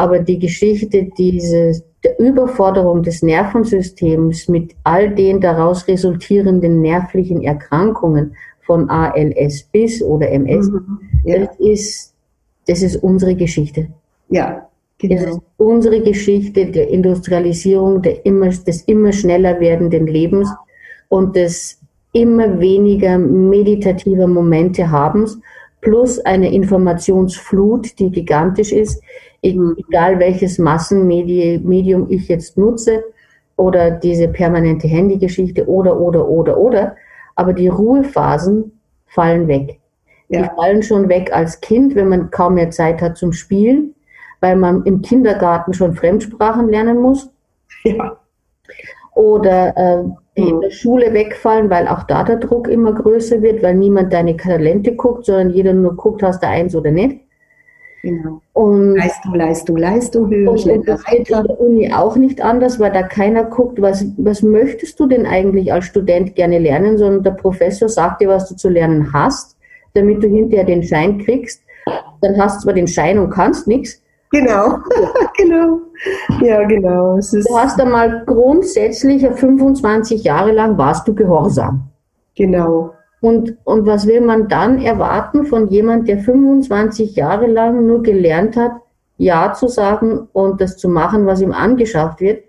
[0.00, 8.34] Aber die Geschichte dieses, der Überforderung des Nervensystems mit all den daraus resultierenden nervlichen Erkrankungen
[8.62, 11.44] von ALS bis oder MS, mhm, ja.
[11.44, 12.14] das, ist,
[12.66, 13.88] das ist unsere Geschichte.
[14.30, 15.14] Ja, Genau.
[15.14, 20.50] Es ist unsere Geschichte der Industrialisierung, der immer, des immer schneller werdenden Lebens
[21.08, 21.78] und des
[22.12, 25.38] immer weniger meditativer Momente habens,
[25.80, 29.02] plus eine Informationsflut, die gigantisch ist,
[29.42, 29.76] mhm.
[29.78, 33.04] egal welches Massenmedium ich jetzt nutze
[33.56, 36.96] oder diese permanente Handygeschichte oder, oder, oder, oder.
[37.36, 39.78] Aber die Ruhephasen fallen weg.
[40.28, 40.42] Ja.
[40.42, 43.94] Die fallen schon weg als Kind, wenn man kaum mehr Zeit hat zum Spielen
[44.40, 47.30] weil man im Kindergarten schon Fremdsprachen lernen muss.
[47.84, 48.16] Ja.
[49.14, 50.04] Oder äh,
[50.40, 54.12] die in der Schule wegfallen, weil auch da der Druck immer größer wird, weil niemand
[54.12, 57.20] deine Talente guckt, sondern jeder nur guckt, hast du eins oder nicht.
[58.02, 58.40] Genau.
[58.54, 62.80] Und Leistung, Leistung, Leistung, höher, und, und das wird in der Uni auch nicht anders,
[62.80, 67.22] weil da keiner guckt, was, was möchtest du denn eigentlich als Student gerne lernen, sondern
[67.22, 69.58] der Professor sagt dir, was du zu lernen hast,
[69.92, 71.62] damit du hinterher den Schein kriegst.
[72.22, 74.78] Dann hast du zwar den Schein und kannst nichts, Genau,
[75.36, 75.80] genau.
[76.40, 77.16] Ja, genau.
[77.16, 81.90] du hast einmal grundsätzlich 25 Jahre lang warst du gehorsam.
[82.36, 82.94] Genau.
[83.20, 88.56] Und, und was will man dann erwarten von jemand, der 25 Jahre lang nur gelernt
[88.56, 88.72] hat,
[89.18, 92.44] Ja zu sagen und das zu machen, was ihm angeschafft wird?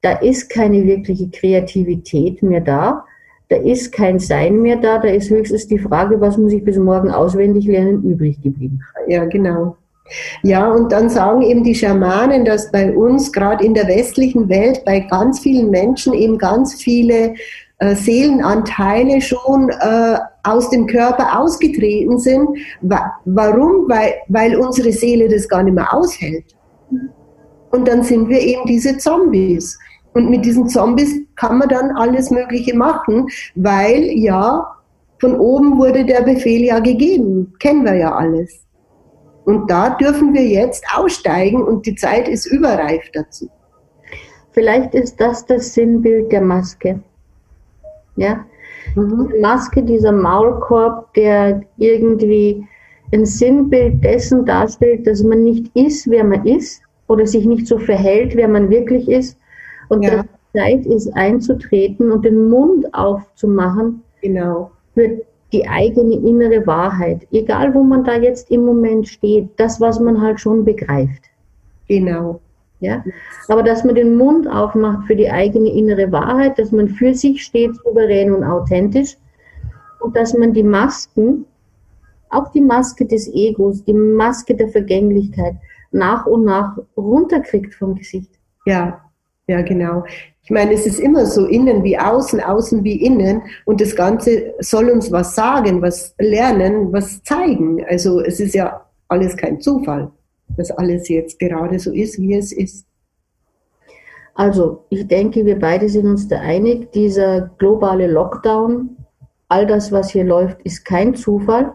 [0.00, 3.04] Da ist keine wirkliche Kreativität mehr da.
[3.48, 4.98] Da ist kein Sein mehr da.
[4.98, 8.80] Da ist höchstens die Frage, was muss ich bis morgen auswendig lernen, übrig geblieben.
[9.06, 9.76] Ja, genau.
[10.42, 14.84] Ja, und dann sagen eben die Schamanen, dass bei uns, gerade in der westlichen Welt,
[14.84, 17.34] bei ganz vielen Menschen eben ganz viele
[17.78, 22.48] äh, Seelenanteile schon äh, aus dem Körper ausgetreten sind.
[22.80, 23.88] Wa warum?
[23.88, 26.44] Weil, weil unsere Seele das gar nicht mehr aushält.
[27.70, 29.78] Und dann sind wir eben diese Zombies.
[30.14, 34.66] Und mit diesen Zombies kann man dann alles Mögliche machen, weil ja,
[35.18, 37.54] von oben wurde der Befehl ja gegeben.
[37.58, 38.64] Kennen wir ja alles.
[39.44, 43.48] Und da dürfen wir jetzt aussteigen und die Zeit ist überreif dazu.
[44.52, 47.00] Vielleicht ist das das Sinnbild der Maske.
[48.16, 48.44] Ja?
[48.94, 49.30] Mhm.
[49.34, 52.66] Die Maske, dieser Maulkorb, der irgendwie
[53.12, 57.78] ein Sinnbild dessen darstellt, dass man nicht ist, wer man ist oder sich nicht so
[57.78, 59.38] verhält, wer man wirklich ist.
[59.88, 60.16] Und ja.
[60.16, 64.70] dass Zeit ist einzutreten und den Mund aufzumachen genau.
[64.94, 65.22] für
[65.52, 70.20] die eigene innere Wahrheit, egal wo man da jetzt im Moment steht, das, was man
[70.20, 71.24] halt schon begreift.
[71.88, 72.40] Genau.
[72.80, 73.04] Ja?
[73.48, 77.44] Aber dass man den Mund aufmacht für die eigene innere Wahrheit, dass man für sich
[77.44, 79.16] steht, souverän und authentisch
[80.00, 81.44] und dass man die Masken,
[82.30, 85.54] auch die Maske des Egos, die Maske der Vergänglichkeit
[85.92, 88.30] nach und nach runterkriegt vom Gesicht.
[88.64, 89.00] Ja,
[89.48, 90.04] ja, genau.
[90.44, 94.54] Ich meine, es ist immer so innen wie außen, außen wie innen und das Ganze
[94.58, 97.84] soll uns was sagen, was lernen, was zeigen.
[97.84, 100.10] Also es ist ja alles kein Zufall,
[100.56, 102.86] dass alles jetzt gerade so ist, wie es ist.
[104.34, 108.96] Also ich denke, wir beide sind uns da einig, dieser globale Lockdown,
[109.48, 111.74] all das, was hier läuft, ist kein Zufall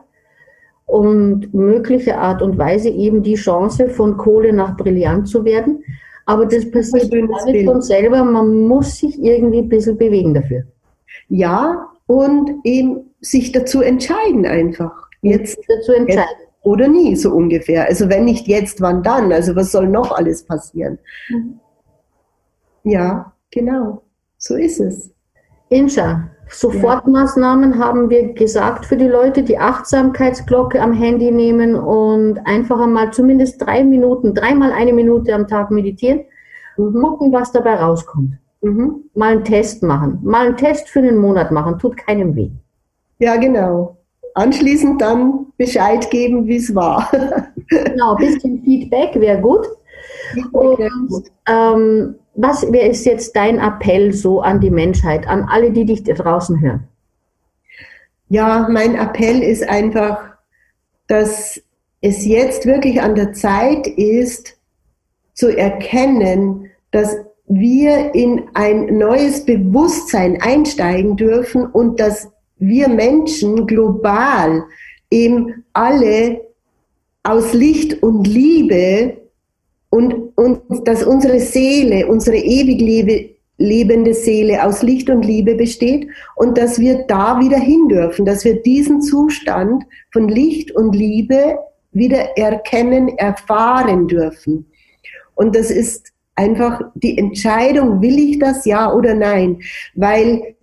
[0.86, 5.84] und mögliche Art und Weise eben die Chance, von Kohle nach brillant zu werden.
[6.28, 8.24] Aber das passiert nicht von selber.
[8.24, 10.64] Man muss sich irgendwie ein bisschen bewegen dafür.
[11.30, 15.10] Ja, und eben sich dazu entscheiden einfach.
[15.22, 16.28] Jetzt dazu entscheiden.
[16.40, 17.86] Jetzt oder nie, so ungefähr.
[17.86, 19.32] Also wenn nicht jetzt, wann dann?
[19.32, 21.00] Also was soll noch alles passieren?
[21.30, 21.60] Mhm.
[22.84, 24.02] Ja, genau.
[24.38, 25.10] So ist es.
[25.70, 32.80] Inscha, Sofortmaßnahmen haben wir gesagt für die Leute, die Achtsamkeitsglocke am Handy nehmen und einfach
[32.80, 36.22] einmal zumindest drei Minuten, dreimal eine Minute am Tag meditieren
[36.78, 38.34] und gucken, was dabei rauskommt.
[38.62, 39.04] Mhm.
[39.14, 40.20] Mal einen Test machen.
[40.24, 42.50] Mal einen Test für einen Monat machen, tut keinem weh.
[43.20, 43.98] Ja, genau.
[44.34, 47.10] Anschließend dann Bescheid geben, wie es war.
[47.70, 49.68] genau, ein bisschen Feedback wäre gut.
[50.52, 56.04] Und ähm, was ist jetzt dein Appell so an die Menschheit, an alle, die dich
[56.04, 56.88] da draußen hören?
[58.30, 60.20] Ja, mein Appell ist einfach,
[61.08, 61.62] dass
[62.02, 64.58] es jetzt wirklich an der Zeit ist,
[65.34, 67.16] zu erkennen, dass
[67.48, 74.64] wir in ein neues Bewusstsein einsteigen dürfen und dass wir Menschen global
[75.10, 76.42] eben alle
[77.24, 79.18] aus Licht und Liebe
[79.98, 86.08] und, und dass unsere Seele, unsere ewig lebe, lebende Seele aus Licht und Liebe besteht
[86.36, 89.84] und dass wir da wieder hin dürfen, dass wir diesen Zustand
[90.14, 91.58] von Licht und Liebe
[91.94, 94.68] wieder erkennen, erfahren dürfen.
[95.34, 99.62] Und das ist einfach die Entscheidung, will ich das ja oder nein?
[99.96, 100.56] Weil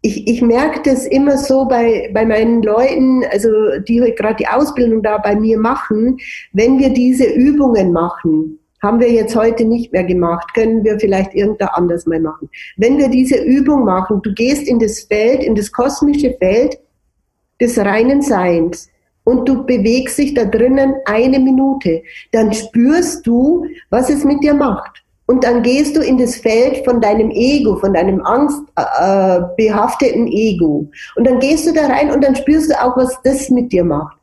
[0.00, 3.50] ich, ich merke das immer so bei, bei meinen Leuten, also
[3.86, 6.16] die gerade die Ausbildung da bei mir machen,
[6.54, 11.34] wenn wir diese Übungen machen, haben wir jetzt heute nicht mehr gemacht, können wir vielleicht
[11.34, 12.48] irgendwann anders mal machen.
[12.76, 16.78] Wenn wir diese Übung machen, du gehst in das Feld, in das kosmische Feld
[17.60, 18.88] des reinen Seins
[19.24, 22.02] und du bewegst dich da drinnen eine Minute,
[22.32, 25.04] dann spürst du, was es mit dir macht.
[25.26, 30.88] Und dann gehst du in das Feld von deinem Ego, von deinem angstbehafteten äh, Ego.
[31.14, 33.84] Und dann gehst du da rein und dann spürst du auch, was das mit dir
[33.84, 34.16] macht.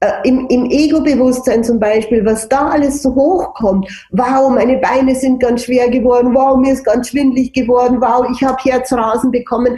[0.00, 3.88] Äh, Im, Im Ego-Bewusstsein zum Beispiel, was da alles so hochkommt.
[4.12, 6.34] Wow, meine Beine sind ganz schwer geworden.
[6.34, 8.00] Wow, mir ist ganz schwindlig geworden.
[8.00, 9.76] Wow, ich habe Herzrasen bekommen.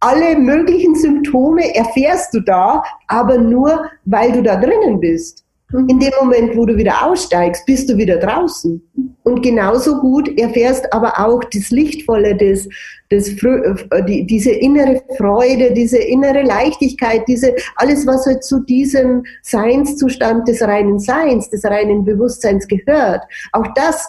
[0.00, 5.44] Alle möglichen Symptome erfährst du da, aber nur, weil du da drinnen bist.
[5.72, 6.00] In mhm.
[6.00, 8.82] dem Moment, wo du wieder aussteigst, bist du wieder draußen.
[9.22, 12.66] Und genauso gut erfährst aber auch das Lichtvolle, das,
[13.10, 19.24] das, äh, die, diese innere Freude, diese innere Leichtigkeit, diese, alles, was halt zu diesem
[19.42, 23.22] Seinszustand des reinen Seins, des reinen Bewusstseins gehört.
[23.52, 24.08] Auch das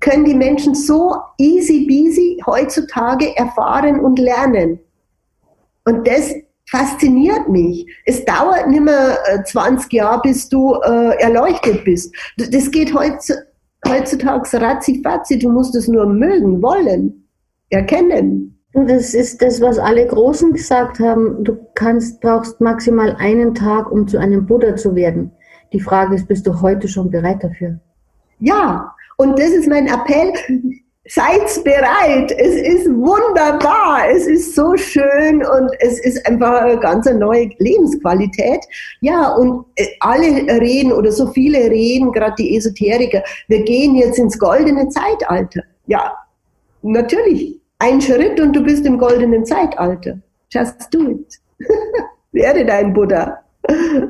[0.00, 4.78] können die Menschen so easy peasy heutzutage erfahren und lernen.
[5.86, 6.34] Und das
[6.70, 7.86] fasziniert mich.
[8.04, 12.14] Es dauert nicht mehr 20 äh, Jahre, bis du äh, erleuchtet bist.
[12.36, 15.38] Das geht heutzutage ratzi-fatzi.
[15.38, 17.23] Du musst es nur mögen, wollen,
[17.74, 18.58] erkennen.
[18.72, 21.44] Das ist das, was alle Großen gesagt haben.
[21.44, 25.30] Du kannst, brauchst maximal einen Tag, um zu einem Buddha zu werden.
[25.72, 27.78] Die Frage ist, bist du heute schon bereit dafür?
[28.40, 30.32] Ja, und das ist mein Appell.
[31.06, 32.32] Seid bereit.
[32.32, 34.08] Es ist wunderbar.
[34.10, 38.64] Es ist so schön und es ist einfach eine ganz neue Lebensqualität.
[39.02, 40.26] Ja, und äh, alle
[40.60, 45.62] reden oder so viele reden, gerade die Esoteriker, wir gehen jetzt ins goldene Zeitalter.
[45.86, 46.16] Ja,
[46.82, 47.60] natürlich.
[47.78, 50.18] Ein Schritt und du bist im goldenen Zeitalter.
[50.50, 51.40] Just do it.
[52.32, 53.40] Werde dein Buddha.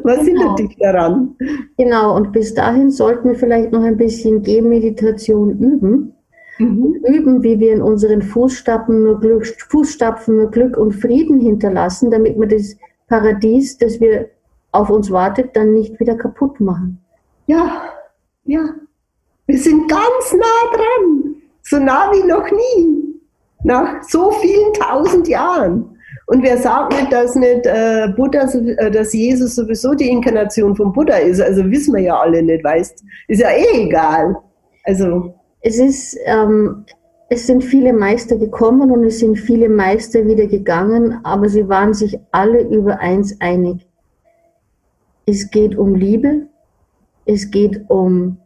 [0.03, 0.25] Was genau.
[0.25, 1.37] hindert dich daran?
[1.77, 6.15] Genau, und bis dahin sollten wir vielleicht noch ein bisschen Gehmeditation üben
[6.59, 7.05] Mhm.
[7.05, 12.39] Üben, wie wir in unseren Fußstapfen nur, Glück, Fußstapfen nur Glück und Frieden hinterlassen, damit
[12.39, 12.77] wir das
[13.09, 14.31] Paradies, das wir
[14.71, 16.99] auf uns wartet, dann nicht wieder kaputt machen.
[17.47, 17.83] Ja,
[18.45, 18.69] ja.
[19.47, 21.37] Wir sind ganz nah dran.
[21.63, 23.04] So nah wie noch nie.
[23.65, 25.99] Nach so vielen tausend Jahren.
[26.27, 30.93] Und wer sagt nicht, dass nicht äh, Buddha, äh, dass Jesus sowieso die Inkarnation von
[30.93, 31.41] Buddha ist?
[31.41, 33.03] Also wissen wir ja alle nicht, weißt?
[33.29, 34.37] Ist ja eh egal.
[34.85, 36.85] Also es ist, ähm,
[37.31, 41.95] es sind viele Meister gekommen und es sind viele Meister wieder gegangen, aber sie waren
[41.95, 43.87] sich alle über eins einig.
[45.27, 46.47] Es geht um Liebe,
[47.25, 48.37] es geht um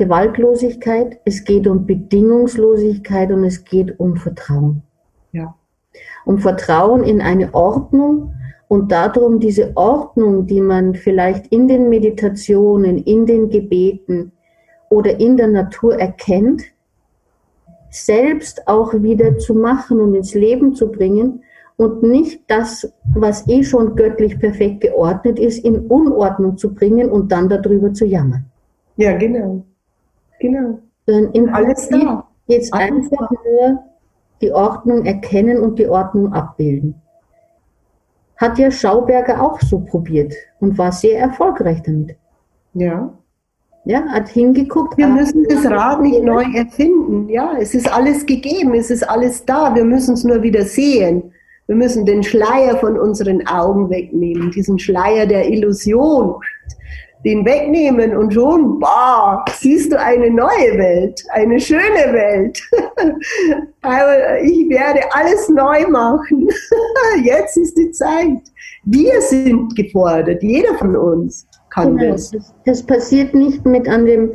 [0.00, 4.82] Gewaltlosigkeit, es geht um Bedingungslosigkeit und es geht um Vertrauen.
[5.32, 5.54] Ja.
[6.24, 8.34] Um Vertrauen in eine Ordnung
[8.68, 14.32] und darum diese Ordnung, die man vielleicht in den Meditationen, in den Gebeten,
[14.90, 16.62] oder in der Natur erkennt,
[17.90, 21.42] selbst auch wieder zu machen und ins Leben zu bringen
[21.76, 27.32] und nicht das, was eh schon göttlich perfekt geordnet ist, in Unordnung zu bringen und
[27.32, 28.44] dann darüber zu jammern.
[28.96, 29.64] Ja, genau.
[30.40, 30.78] Genau.
[31.06, 32.08] Sondern im Alles Prinzip
[32.48, 33.84] geht es einfach nur
[34.40, 37.00] die Ordnung erkennen und die Ordnung abbilden.
[38.36, 42.16] Hat ja Schauberger auch so probiert und war sehr erfolgreich damit.
[42.74, 43.12] Ja.
[43.84, 44.96] Ja, hat hingeguckt.
[44.98, 47.28] Wir müssen das Rad nicht neu erfinden.
[47.28, 49.74] Ja, es ist alles gegeben, es ist alles da.
[49.74, 51.32] Wir müssen es nur wieder sehen.
[51.66, 56.34] Wir müssen den Schleier von unseren Augen wegnehmen, diesen Schleier der Illusion,
[57.24, 62.60] den wegnehmen und schon, boah, siehst du eine neue Welt, eine schöne Welt.
[64.42, 66.48] ich werde alles neu machen.
[67.22, 68.40] Jetzt ist die Zeit.
[68.84, 72.12] Wir sind gefordert, jeder von uns kann genau.
[72.12, 72.32] das.
[72.64, 74.30] Das passiert nicht mit an dem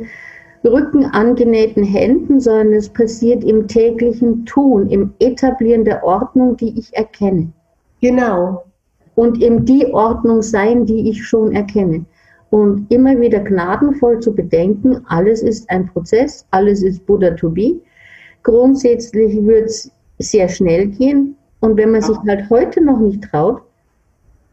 [0.64, 6.94] Rücken angenähten Händen, sondern es passiert im täglichen Tun, im Etablieren der Ordnung, die ich
[6.96, 7.52] erkenne.
[8.00, 8.64] Genau.
[9.14, 12.04] Und im die Ordnung sein, die ich schon erkenne.
[12.56, 17.82] Und immer wieder gnadenvoll zu bedenken, alles ist ein Prozess, alles ist Buddha to be.
[18.44, 21.36] Grundsätzlich wird es sehr schnell gehen.
[21.60, 23.60] Und wenn man sich halt heute noch nicht traut,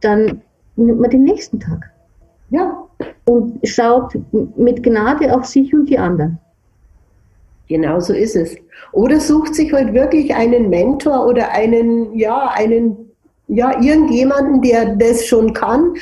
[0.01, 0.41] dann
[0.75, 1.91] nimmt man den nächsten Tag.
[2.49, 2.77] Ja.
[3.23, 4.19] Und schaut
[4.57, 6.39] mit Gnade auf sich und die anderen.
[7.69, 8.57] Genau so ist es.
[8.91, 12.97] Oder sucht sich halt wirklich einen Mentor oder einen, ja, einen,
[13.47, 15.93] ja, irgendjemanden, der das schon kann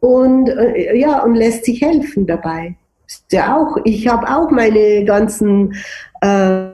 [0.00, 2.76] und, äh, ja, und lässt sich helfen dabei.
[3.32, 5.74] Ja auch, ich habe auch meine ganzen
[6.20, 6.68] äh,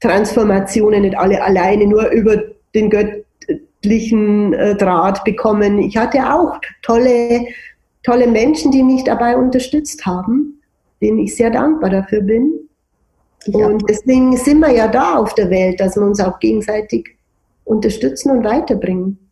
[0.00, 2.42] Transformationen nicht alle alleine nur über
[2.74, 5.78] den göttlichen äh, Draht bekommen.
[5.80, 7.46] Ich hatte auch tolle
[8.02, 10.54] tolle Menschen, die mich dabei unterstützt haben.
[11.00, 12.52] denen ich sehr dankbar dafür bin.
[13.44, 13.66] Ja.
[13.66, 17.16] Und deswegen sind wir ja da auf der Welt, dass wir uns auch gegenseitig
[17.64, 19.27] unterstützen und weiterbringen.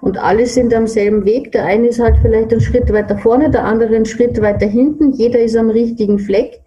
[0.00, 1.52] Und alle sind am selben Weg.
[1.52, 5.12] Der eine ist halt vielleicht einen Schritt weiter vorne, der andere einen Schritt weiter hinten.
[5.12, 6.60] Jeder ist am richtigen Fleck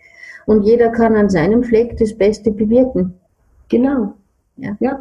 [0.45, 3.13] und jeder kann an seinem Fleck das Beste bewirken.
[3.69, 4.13] Genau.
[4.57, 4.77] Ja.
[4.79, 4.99] Ja,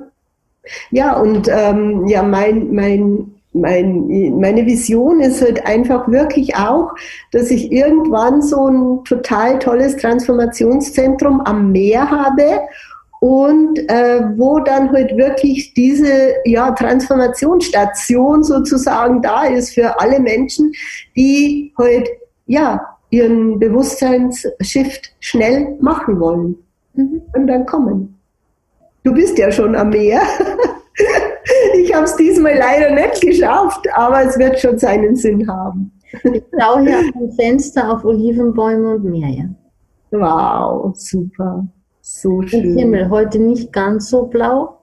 [0.90, 6.90] ja und ähm, ja, mein, mein mein, meine Vision ist halt einfach wirklich auch,
[7.30, 12.62] dass ich irgendwann so ein total tolles Transformationszentrum am Meer habe
[13.24, 20.70] und äh, wo dann halt wirklich diese ja, Transformationsstation sozusagen da ist für alle Menschen,
[21.16, 22.06] die halt
[22.44, 26.56] ja ihren Bewusstseinsshift schnell machen wollen
[26.92, 27.22] mhm.
[27.34, 28.14] und dann kommen.
[29.04, 30.20] Du bist ja schon am Meer.
[31.76, 35.92] Ich habe es diesmal leider nicht geschafft, aber es wird schon seinen Sinn haben.
[36.22, 39.50] Ich schaue hier dem Fenster auf Olivenbäume und Meer.
[40.10, 41.66] Wow, super.
[42.06, 42.76] So schön.
[42.76, 44.80] Himmel heute nicht ganz so blau,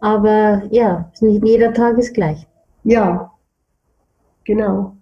[0.00, 2.46] aber ja, nicht jeder Tag ist gleich.
[2.84, 3.32] Ja,
[4.44, 4.92] genau.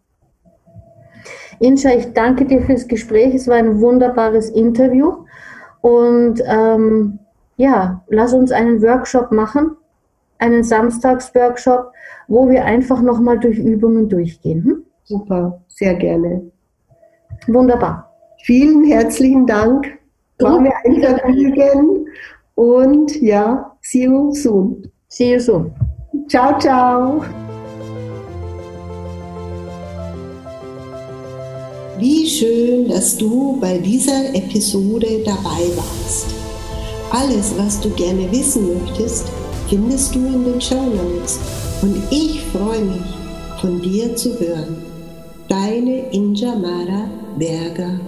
[1.60, 3.34] Inscha, ich danke dir fürs Gespräch.
[3.34, 5.26] Es war ein wunderbares Interview.
[5.82, 7.18] Und ähm,
[7.56, 9.76] ja, lass uns einen Workshop machen
[10.38, 11.92] einen Samstagsworkshop,
[12.28, 14.64] wo wir einfach nochmal durch Übungen durchgehen.
[14.64, 14.84] Hm?
[15.04, 16.50] Super, sehr gerne.
[17.46, 18.10] Wunderbar.
[18.42, 19.98] Vielen herzlichen Dank.
[20.38, 22.06] War mir ein Vergnügen.
[22.54, 24.90] Und ja, see you soon.
[25.08, 25.72] See you soon.
[26.28, 27.22] Ciao, ciao.
[31.98, 36.34] Wie schön, dass du bei dieser Episode dabei warst.
[37.10, 39.28] Alles, was du gerne wissen möchtest,
[39.68, 41.38] findest du in den Show Notes.
[41.82, 44.76] Und ich freue mich, von dir zu hören.
[45.48, 47.08] Deine Injamara
[47.38, 48.00] Berger.